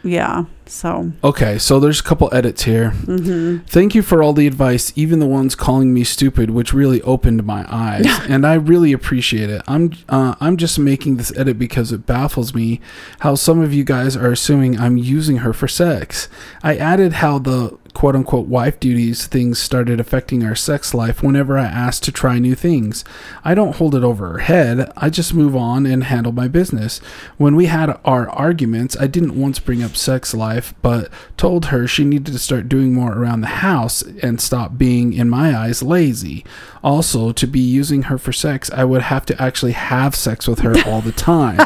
[0.02, 2.90] yeah so Okay, so there's a couple edits here.
[2.90, 7.02] hmm Thank you for all the advice, even the ones calling me stupid, which really
[7.02, 9.60] opened my eyes, and I really appreciate it.
[9.68, 12.80] I'm uh, I'm just making this edit because it baffles me
[13.20, 16.28] how some of you guys are assuming I'm using her for sex.
[16.62, 21.58] I added how the quote unquote wife duties things started affecting our sex life whenever
[21.58, 23.04] I asked to try new things.
[23.44, 24.92] I don't hold it over her head.
[24.96, 26.98] I just move on and handle my business.
[27.36, 31.86] When we had our arguments, I didn't once bring up sex life, but told her
[31.86, 35.82] she needed to start doing more around the house and stop being, in my eyes,
[35.82, 36.44] lazy.
[36.84, 40.60] Also, to be using her for sex, I would have to actually have sex with
[40.60, 41.56] her all the time.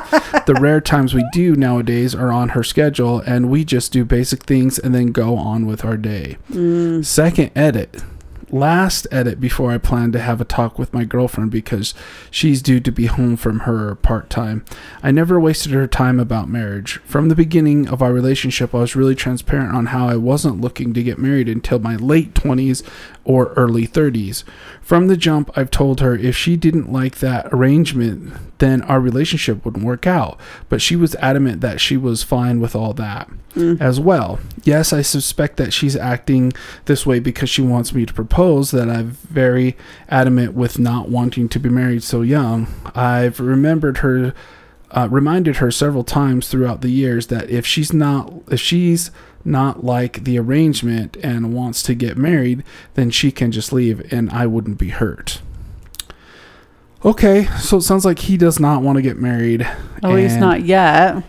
[0.46, 4.42] the rare times we do nowadays are on her schedule, and we just do basic
[4.42, 6.36] things and then go on with our day.
[6.50, 7.04] Mm.
[7.04, 8.02] Second edit.
[8.50, 11.94] Last edit before I plan to have a talk with my girlfriend because
[12.30, 14.64] she's due to be home from her part time.
[15.02, 16.98] I never wasted her time about marriage.
[17.04, 20.94] From the beginning of our relationship, I was really transparent on how I wasn't looking
[20.94, 22.88] to get married until my late 20s
[23.24, 24.44] or early 30s.
[24.80, 29.64] From the jump, I've told her if she didn't like that arrangement, then our relationship
[29.64, 30.38] wouldn't work out.
[30.68, 33.80] But she was adamant that she was fine with all that mm.
[33.80, 34.38] as well.
[34.62, 36.52] Yes, I suspect that she's acting
[36.84, 38.36] this way because she wants me to propose,
[38.70, 39.76] that I'm very
[40.08, 42.66] adamant with not wanting to be married so young.
[42.94, 44.34] I've remembered her.
[44.92, 49.10] Uh, reminded her several times throughout the years that if she's not if she's
[49.44, 52.62] not like the arrangement and wants to get married
[52.94, 55.42] then she can just leave and I wouldn't be hurt.
[57.04, 59.62] Okay, so it sounds like he does not want to get married.
[59.62, 61.24] At least not yet.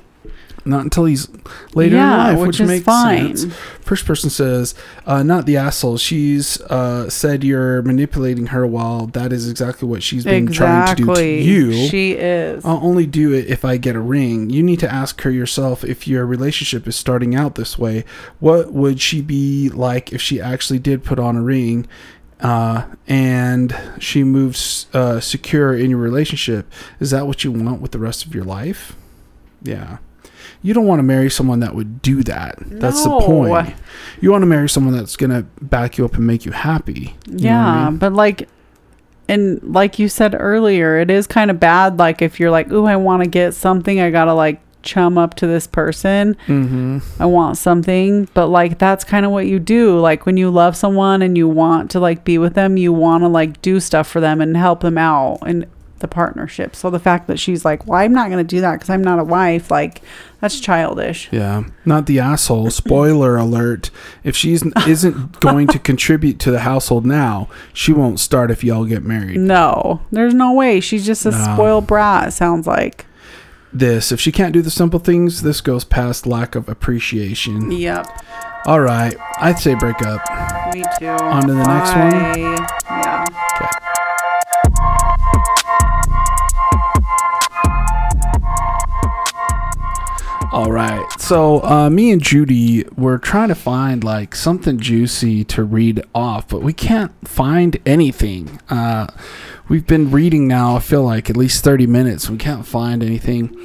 [0.68, 1.30] Not until he's
[1.74, 3.36] later yeah, in life, which, which, makes fine.
[3.36, 3.56] sense.
[3.82, 8.68] First person says, uh, "Not the asshole." She's uh, said you're manipulating her.
[8.68, 11.88] While that is exactly what she's been trying to do to you.
[11.88, 12.66] She is.
[12.66, 14.50] I'll only do it if I get a ring.
[14.50, 18.04] You need to ask her yourself if your relationship is starting out this way.
[18.40, 21.88] What would she be like if she actually did put on a ring?
[22.40, 26.72] Uh, and she moves uh, secure in your relationship.
[27.00, 28.96] Is that what you want with the rest of your life?
[29.62, 29.98] Yeah.
[30.62, 32.56] You don't want to marry someone that would do that.
[32.66, 33.20] That's No.
[33.20, 33.74] the point.
[34.22, 37.16] You want to marry someone that's going to back you up and make you happy.
[37.28, 37.98] You yeah, I mean?
[37.98, 38.48] but like,
[39.30, 42.00] and like you said earlier, it is kind of bad.
[42.00, 45.34] Like if you're like, "Ooh, I want to get something, I gotta like chum up
[45.36, 46.38] to this person.
[46.48, 47.04] Mhm.
[47.20, 50.00] I want something." But like that's kind of what you do.
[50.00, 53.24] Like when you love someone and you want to like be with them, you want
[53.24, 55.66] to like do stuff for them and help them out in
[56.00, 56.76] the partnership.
[56.76, 59.20] So the fact that she's like, "Well, I'm not gonna do that because I'm not
[59.20, 60.02] a wife," like
[60.42, 61.30] that's childish.
[61.32, 62.70] Yeah, not the asshole.
[62.72, 63.90] Spoiler alert:
[64.24, 68.86] If she's isn't going to contribute to the household now, she won't start if y'all
[68.86, 69.38] get married.
[69.40, 70.80] No, there's no way.
[70.80, 71.54] She's just a No.
[71.54, 72.30] spoiled brat.
[72.30, 73.06] It sounds like.
[73.74, 77.70] This, if she can't do the simple things, this goes past lack of appreciation.
[77.72, 78.08] Yep.
[78.66, 80.22] All right, I'd say break up.
[80.74, 81.08] Me too.
[81.08, 82.40] On to the next one?
[82.42, 83.17] Yeah.
[90.58, 91.06] All right.
[91.20, 96.48] So, uh, me and Judy were trying to find like something juicy to read off,
[96.48, 98.60] but we can't find anything.
[98.68, 99.06] Uh,
[99.70, 100.78] we've been reading now.
[100.78, 102.28] I feel like at least thirty minutes.
[102.28, 103.56] We can't find anything.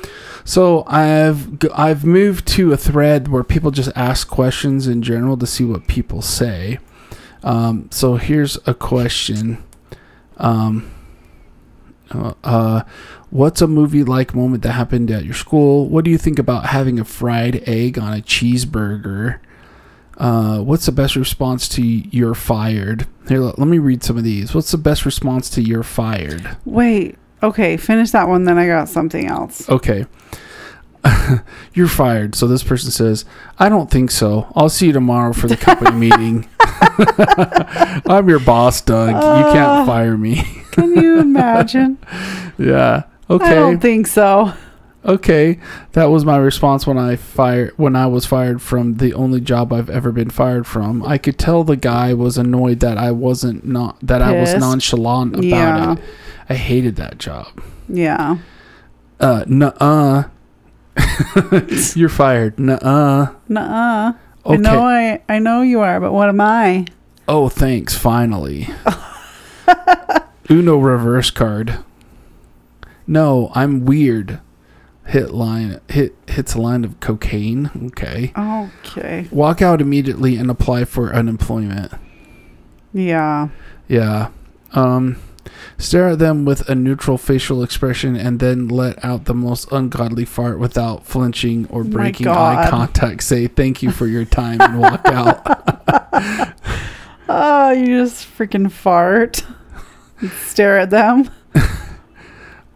[0.45, 5.47] So I've I've moved to a thread where people just ask questions in general to
[5.47, 6.78] see what people say.
[7.43, 9.64] Um, so here's a question.
[10.36, 10.93] Um,
[12.45, 12.83] uh,
[13.31, 15.89] what's a movie like moment that happened at your school?
[15.89, 19.41] What do you think about having a fried egg on a cheeseburger?
[20.19, 23.07] Uh, what's the best response to you're fired?
[23.29, 24.55] Here, let let me read some of these.
[24.55, 26.57] What's the best response to you're fired?
[26.65, 27.17] Wait.
[27.43, 27.77] Okay.
[27.77, 28.45] Finish that one.
[28.45, 29.69] Then I got something else.
[29.69, 30.07] Okay.
[31.75, 32.35] You're fired.
[32.35, 33.25] So this person says,
[33.59, 34.51] I don't think so.
[34.55, 36.49] I'll see you tomorrow for the company meeting.
[38.07, 39.11] I'm your boss, Doug.
[39.11, 39.53] you Uh.
[39.53, 40.43] can't fire me.
[40.73, 41.99] Can you imagine?
[42.59, 43.03] yeah.
[43.29, 43.45] Okay.
[43.47, 44.53] I don't think so.
[45.05, 45.59] Okay.
[45.93, 49.73] That was my response when I fired when I was fired from the only job
[49.73, 51.03] I've ever been fired from.
[51.05, 55.35] I could tell the guy was annoyed that I wasn't not that I was nonchalant
[55.35, 55.93] about Yeah.
[55.95, 55.99] it.
[56.49, 57.49] I hated that job.
[57.89, 58.37] Yeah.
[59.19, 60.25] Uh nuh-uh.
[61.95, 62.59] You're fired.
[62.59, 63.32] Nuh-uh.
[63.49, 64.12] Nuh-uh.
[64.45, 64.55] Okay.
[64.55, 66.86] I know I I know you are, but what am I?
[67.28, 67.97] Oh, thanks.
[67.97, 68.68] Finally.
[70.51, 71.78] Uno reverse card.
[73.07, 74.40] No, I'm weird.
[75.07, 75.80] Hit line.
[75.88, 77.70] Hit hits a line of cocaine.
[77.86, 78.32] Okay.
[78.36, 79.28] Okay.
[79.30, 81.93] Walk out immediately and apply for unemployment.
[82.93, 83.49] Yeah.
[83.88, 84.28] Yeah.
[84.72, 85.16] Um.
[85.79, 90.25] Stare at them with a neutral facial expression and then let out the most ungodly
[90.25, 93.23] fart without flinching or breaking eye contact.
[93.23, 96.55] Say thank you for your time and walk out.
[97.35, 99.43] Oh, you just freaking fart.
[100.45, 101.31] Stare at them.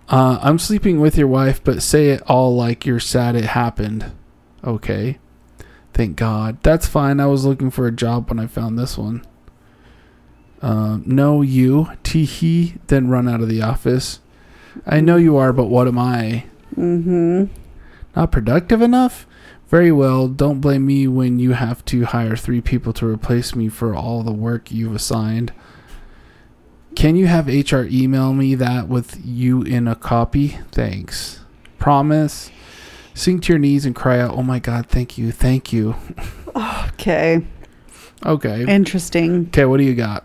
[0.09, 4.13] Uh, I'm sleeping with your wife, but say it all like you're sad it happened.
[4.65, 5.19] Okay.
[5.93, 6.63] Thank God.
[6.63, 7.19] That's fine.
[7.21, 9.27] I was looking for a job when I found this one.
[10.63, 11.89] Um, no, you.
[12.03, 12.79] Teehee.
[12.87, 14.21] Then run out of the office.
[14.87, 16.47] I know you are, but what am I?
[16.77, 17.45] Mm-hmm.
[18.15, 19.27] Not productive enough?
[19.69, 20.29] Very well.
[20.29, 24.23] Don't blame me when you have to hire three people to replace me for all
[24.23, 25.53] the work you've assigned.
[26.95, 30.59] Can you have HR email me that with you in a copy?
[30.73, 31.41] Thanks.
[31.79, 32.51] Promise.
[33.13, 35.97] Sink to your knees and cry out, Oh my God, thank you, thank you.
[36.57, 37.47] Okay.
[38.25, 38.65] Okay.
[38.67, 39.49] Interesting.
[39.49, 40.25] Okay, what do you got?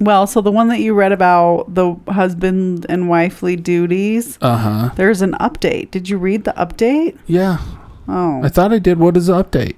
[0.00, 4.90] Well, so the one that you read about the husband and wifely duties, Uh huh.
[4.96, 5.90] there's an update.
[5.90, 7.16] Did you read the update?
[7.26, 7.58] Yeah,
[8.08, 8.40] Oh.
[8.42, 8.98] I thought I did.
[8.98, 9.74] What is the update?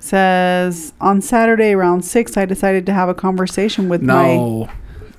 [0.00, 4.34] Says on Saturday around six, I decided to have a conversation with my.
[4.34, 4.68] No,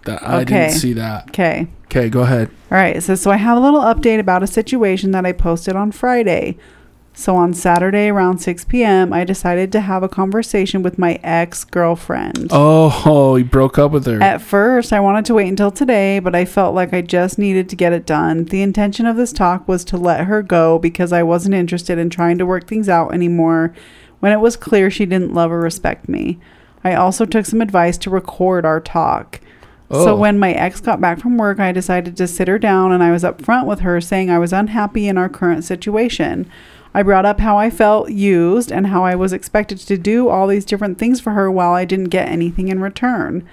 [0.08, 0.44] I Okay.
[0.68, 1.30] didn't see that.
[1.30, 1.68] Okay.
[1.86, 2.50] Okay, go ahead.
[2.70, 2.96] All right.
[2.98, 3.32] It says so.
[3.32, 6.58] I have a little update about a situation that I posted on Friday.
[7.16, 11.64] So on Saturday around 6 p.m., I decided to have a conversation with my ex
[11.64, 12.48] girlfriend.
[12.52, 14.22] Oh, he broke up with her.
[14.22, 17.70] At first, I wanted to wait until today, but I felt like I just needed
[17.70, 18.46] to get it done.
[18.46, 22.10] The intention of this talk was to let her go because I wasn't interested in
[22.10, 23.74] trying to work things out anymore
[24.20, 26.40] when it was clear she didn't love or respect me.
[26.84, 29.40] I also took some advice to record our talk.
[29.92, 30.06] Oh.
[30.06, 33.04] So when my ex got back from work, I decided to sit her down and
[33.04, 36.50] I was upfront with her saying I was unhappy in our current situation.
[36.94, 40.48] I brought up how I felt used and how I was expected to do all
[40.48, 43.48] these different things for her while I didn't get anything in return.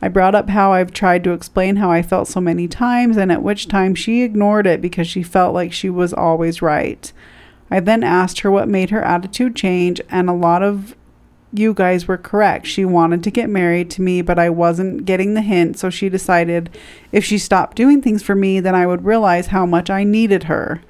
[0.00, 3.32] I brought up how I've tried to explain how I felt so many times, and
[3.32, 7.12] at which time she ignored it because she felt like she was always right.
[7.70, 10.94] I then asked her what made her attitude change, and a lot of
[11.52, 12.66] you guys were correct.
[12.66, 16.08] She wanted to get married to me, but I wasn't getting the hint, so she
[16.08, 16.68] decided
[17.10, 20.44] if she stopped doing things for me, then I would realize how much I needed
[20.44, 20.82] her.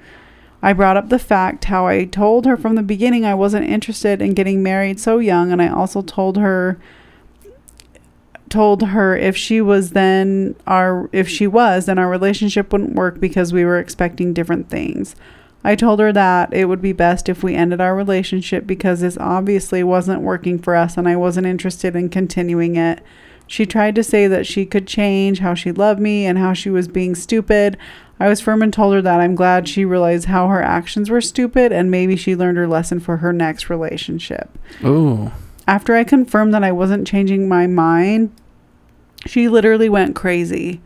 [0.65, 4.19] I brought up the fact how I told her from the beginning I wasn't interested
[4.19, 6.79] in getting married so young, and I also told her
[8.49, 13.19] told her if she was then our if she was then our relationship wouldn't work
[13.19, 15.15] because we were expecting different things.
[15.63, 19.19] I told her that it would be best if we ended our relationship because this
[19.19, 23.03] obviously wasn't working for us and I wasn't interested in continuing it.
[23.45, 26.71] She tried to say that she could change, how she loved me, and how she
[26.71, 27.77] was being stupid.
[28.19, 31.21] I was firm and told her that I'm glad she realized how her actions were
[31.21, 34.49] stupid and maybe she learned her lesson for her next relationship.
[34.85, 35.31] Ooh.
[35.67, 38.31] After I confirmed that I wasn't changing my mind,
[39.25, 40.81] she literally went crazy.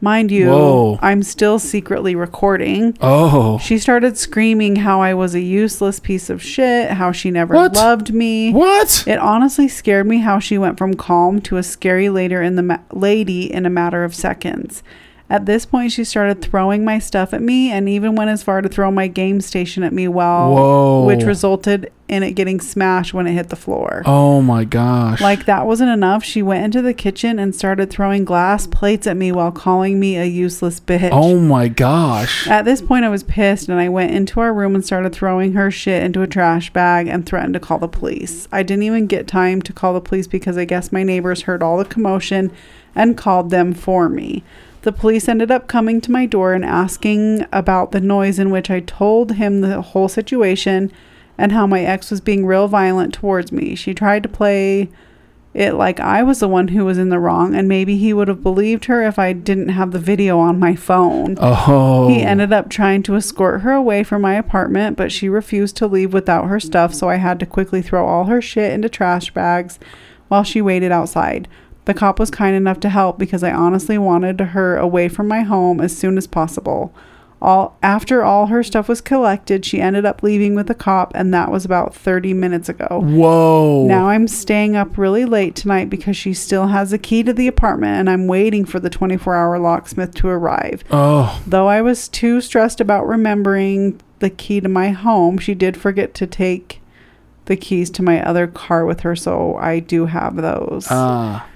[0.00, 0.98] Mind you, Whoa.
[1.02, 2.96] I'm still secretly recording.
[3.00, 3.58] Oh.
[3.58, 7.74] She started screaming how I was a useless piece of shit, how she never What?
[7.74, 8.52] loved me.
[8.52, 9.02] What?
[9.08, 12.62] It honestly scared me how she went from calm to a scary later in the
[12.62, 14.84] ma- lady in a matter of seconds.
[15.30, 18.62] At this point, she started throwing my stuff at me and even went as far
[18.62, 21.04] to throw my game station at me while Whoa.
[21.04, 24.02] which resulted in it getting smashed when it hit the floor.
[24.06, 25.20] Oh my gosh.
[25.20, 29.18] Like that wasn't enough, she went into the kitchen and started throwing glass plates at
[29.18, 31.10] me while calling me a useless bitch.
[31.12, 32.46] Oh my gosh.
[32.48, 35.52] At this point, I was pissed and I went into our room and started throwing
[35.52, 38.48] her shit into a trash bag and threatened to call the police.
[38.50, 41.62] I didn't even get time to call the police because I guess my neighbors heard
[41.62, 42.50] all the commotion
[42.94, 44.42] and called them for me.
[44.82, 48.70] The police ended up coming to my door and asking about the noise, in which
[48.70, 50.92] I told him the whole situation
[51.36, 53.74] and how my ex was being real violent towards me.
[53.74, 54.88] She tried to play
[55.54, 58.28] it like I was the one who was in the wrong, and maybe he would
[58.28, 61.36] have believed her if I didn't have the video on my phone.
[61.40, 62.08] Oh.
[62.08, 65.86] He ended up trying to escort her away from my apartment, but she refused to
[65.86, 69.32] leave without her stuff, so I had to quickly throw all her shit into trash
[69.32, 69.78] bags
[70.28, 71.48] while she waited outside.
[71.88, 75.40] The cop was kind enough to help because I honestly wanted her away from my
[75.40, 76.94] home as soon as possible.
[77.40, 81.32] All after all her stuff was collected, she ended up leaving with the cop and
[81.32, 83.00] that was about 30 minutes ago.
[83.02, 83.86] Whoa.
[83.86, 87.48] Now I'm staying up really late tonight because she still has a key to the
[87.48, 90.84] apartment and I'm waiting for the 24 hour locksmith to arrive.
[90.90, 91.42] oh.
[91.46, 96.12] Though I was too stressed about remembering the key to my home, she did forget
[96.16, 96.82] to take
[97.46, 100.86] the keys to my other car with her, so I do have those.
[100.90, 101.48] Ah.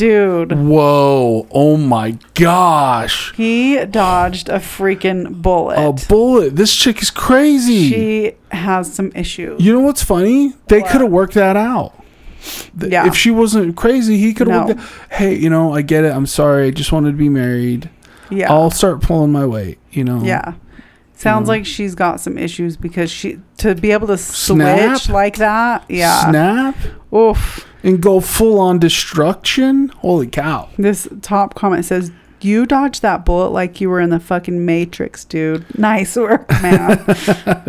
[0.00, 1.46] Dude, Whoa.
[1.50, 3.34] Oh my gosh.
[3.34, 5.74] he dodged a freaking bullet.
[5.78, 6.56] A bullet.
[6.56, 7.90] This chick is crazy.
[7.90, 9.62] she has some issues.
[9.62, 10.54] you know what's funny?
[10.68, 11.92] They could have worked that out.
[12.80, 13.06] Th- Yeah.
[13.06, 14.74] If she wasn't crazy, he could have No.
[14.74, 14.80] worked
[15.10, 15.16] that.
[15.18, 16.14] Hey, you know, I get it.
[16.14, 16.68] I'm sorry.
[16.68, 17.90] I just wanted to be married.
[18.30, 18.50] yeah.
[18.50, 20.22] I'll start pulling my weight, you know.
[20.22, 20.54] yeah.
[21.14, 24.96] Sounds like she's got some issues because she to be able to Snap?
[24.96, 25.84] switch like that.
[25.90, 26.30] Yeah.
[26.30, 26.74] Snap
[27.14, 27.66] Oof.
[27.82, 29.88] And go full on destruction.
[29.98, 30.68] Holy cow.
[30.78, 32.10] This top comment says,
[32.40, 35.64] "You dodged that bullet like you were in the fucking Matrix, dude.
[35.78, 37.04] Nice work, man."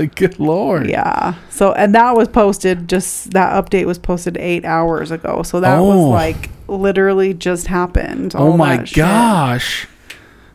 [0.15, 0.89] Good lord.
[0.89, 1.35] yeah.
[1.49, 2.87] So, and that was posted.
[2.89, 5.43] Just that update was posted eight hours ago.
[5.43, 6.09] So that was Oh.
[6.09, 8.33] like literally just happened.
[8.35, 8.95] Oh my that shit.
[8.97, 9.87] gosh.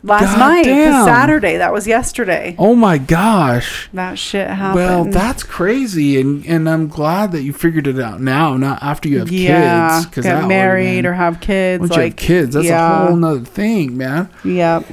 [0.03, 0.65] Last God night.
[1.05, 1.57] Saturday.
[1.57, 2.55] That was yesterday.
[2.57, 3.89] Oh my gosh.
[3.93, 4.75] That shit happened.
[4.75, 9.09] Well, that's crazy, and and I'm glad that you figured it out now, not after
[9.09, 10.03] you have yeah.
[10.11, 10.25] kids.
[10.25, 11.79] Get married or have kids.
[11.81, 13.03] once like you have kids, that's yeah.
[13.03, 14.29] a whole nother thing, man.
[14.43, 14.85] Yep.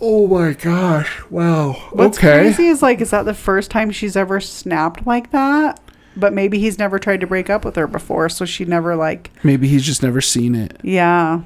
[0.00, 1.22] Oh my gosh!
[1.28, 1.72] Wow.
[1.92, 2.42] What's okay.
[2.42, 5.80] crazy is like, is that the first time she's ever snapped like that?
[6.16, 9.30] But maybe he's never tried to break up with her before, so she never like,
[9.44, 10.78] Maybe he's just never seen it.
[10.82, 11.42] yeah,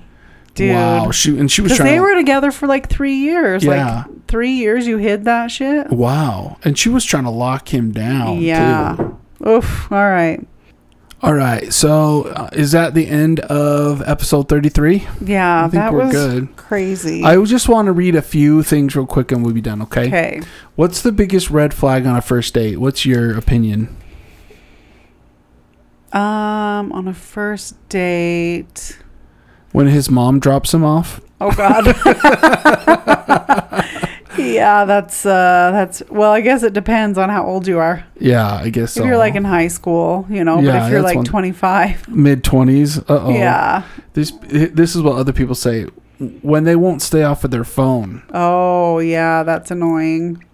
[0.54, 0.74] dude.
[0.74, 1.10] Wow.
[1.10, 1.90] She and she was Because trying.
[1.92, 3.64] they to- were together for like three years.
[3.64, 4.04] Yeah.
[4.06, 5.90] Like three years, you hid that shit.
[5.90, 8.40] wow, and she was trying to lock him down.
[8.40, 8.96] yeah.
[8.96, 9.48] Too.
[9.48, 9.90] Oof.
[9.92, 10.46] All right.
[11.20, 11.72] All right.
[11.72, 15.06] So uh, is that the end of episode 33?
[15.24, 16.56] Yeah, I think that we're was good.
[16.56, 17.22] crazy.
[17.22, 19.82] I just want to read a few things real quick and we'll be done.
[19.82, 20.06] Okay.
[20.08, 20.42] okay.
[20.74, 22.78] What's the biggest red flag on a first date?
[22.78, 23.96] What's your opinion?
[26.12, 28.98] Um, on a first date.
[29.72, 31.20] When his mom drops him off?
[31.40, 31.86] Oh God.
[34.38, 36.32] yeah, that's uh, that's well.
[36.32, 38.04] I guess it depends on how old you are.
[38.18, 39.00] Yeah, I guess so.
[39.00, 42.44] If you're like in high school, you know, Yeah, but if you're like 25, mid
[42.44, 43.30] 20s, uh oh.
[43.30, 43.84] yeah.
[44.12, 45.86] This this is what other people say
[46.42, 48.22] when they won't stay off of their phone.
[48.32, 50.44] Oh, yeah, that's annoying.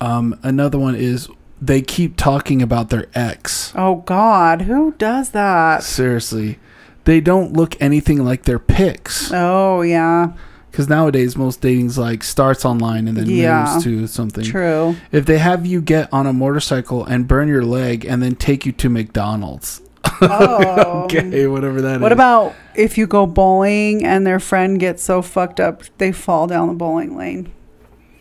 [0.00, 1.28] Um, another one is
[1.60, 3.72] they keep talking about their ex.
[3.76, 5.84] Oh God, who does that?
[5.84, 6.58] Seriously,
[7.04, 9.30] they don't look anything like their pics.
[9.32, 10.32] Oh yeah,
[10.70, 13.70] Because nowadays most dating's like starts online and then Yeah.
[13.72, 14.44] moves to something.
[14.44, 14.96] true.
[15.10, 18.64] If they have you get on a motorcycle and burn your leg and then take
[18.66, 19.82] you to McDonald's,
[20.20, 21.02] Oh.
[21.04, 22.00] okay, whatever that is.
[22.00, 26.46] What about if you go bowling and their friend gets so fucked up they fall
[26.46, 27.52] down the bowling lane?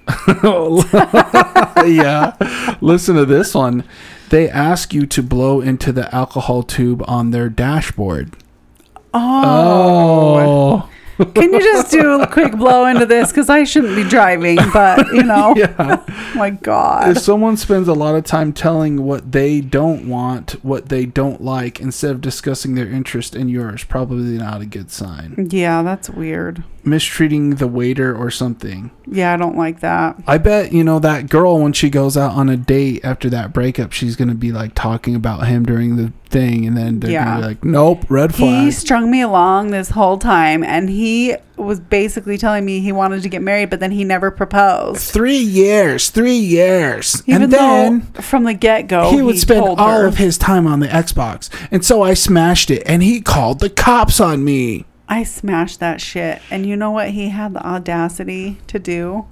[1.88, 2.36] yeah.
[2.82, 3.84] Listen to this one.
[4.30, 8.36] They ask you to blow into the alcohol tube on their dashboard.
[9.14, 10.90] Oh.
[11.36, 13.30] Can you just do a quick blow into this?
[13.30, 15.54] Because I shouldn't be driving, but you know.
[15.58, 16.04] yeah.
[16.08, 17.10] Oh my God.
[17.10, 21.42] If someone spends a lot of time telling what they don't want, what they don't
[21.42, 25.50] like, instead of discussing their interest in yours, probably not a good sign.
[25.52, 26.64] Yeah, that's weird.
[26.84, 28.92] Mistreating the waiter or something.
[29.08, 30.22] Yeah, I don't like that.
[30.26, 33.54] I bet, you know, that girl, when she goes out on a date after that
[33.54, 36.66] breakup, she's going to be like talking about him during the thing.
[36.66, 37.26] And then they're Yeah.
[37.26, 40.90] going to be like, nope, red flag." He strung me along this whole time, and
[40.90, 45.02] he was basically telling me he wanted to get married, but then he never proposed.
[45.12, 47.22] Three years, three years.
[47.28, 50.38] Even and then from the get go, he would spend told all her, of his
[50.40, 51.50] time on the Xbox.
[51.70, 54.86] And so I smashed it and he called the cops on me.
[55.12, 56.42] I smashed that shit.
[56.50, 59.26] And you know what he had the audacity to do?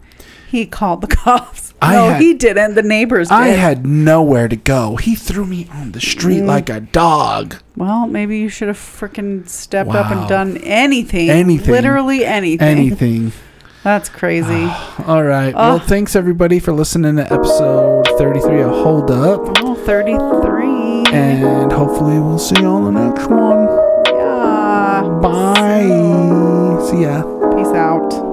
[0.50, 1.74] He called the cops.
[1.82, 2.76] I no, had- he didn't.
[2.76, 3.36] The neighbors did.
[3.36, 4.98] I had nowhere to go.
[4.98, 6.48] He threw me on the street Mm.
[6.48, 7.56] like a dog.
[7.78, 11.30] well, maybe you should have freaking stepped up and done anything.
[11.30, 11.72] Anything.
[11.72, 12.68] Literally anything.
[12.68, 13.32] Anything.
[13.84, 14.66] That's crazy.
[15.08, 15.56] All right.
[15.56, 19.40] Well, thanks everybody for listening to episode 33 of Hold Up.
[19.62, 21.16] oh, 33.
[21.18, 23.89] And hopefully we'll see you on the next one.
[25.22, 26.80] Bye.
[26.90, 27.24] See ya.
[27.56, 28.29] Peace out.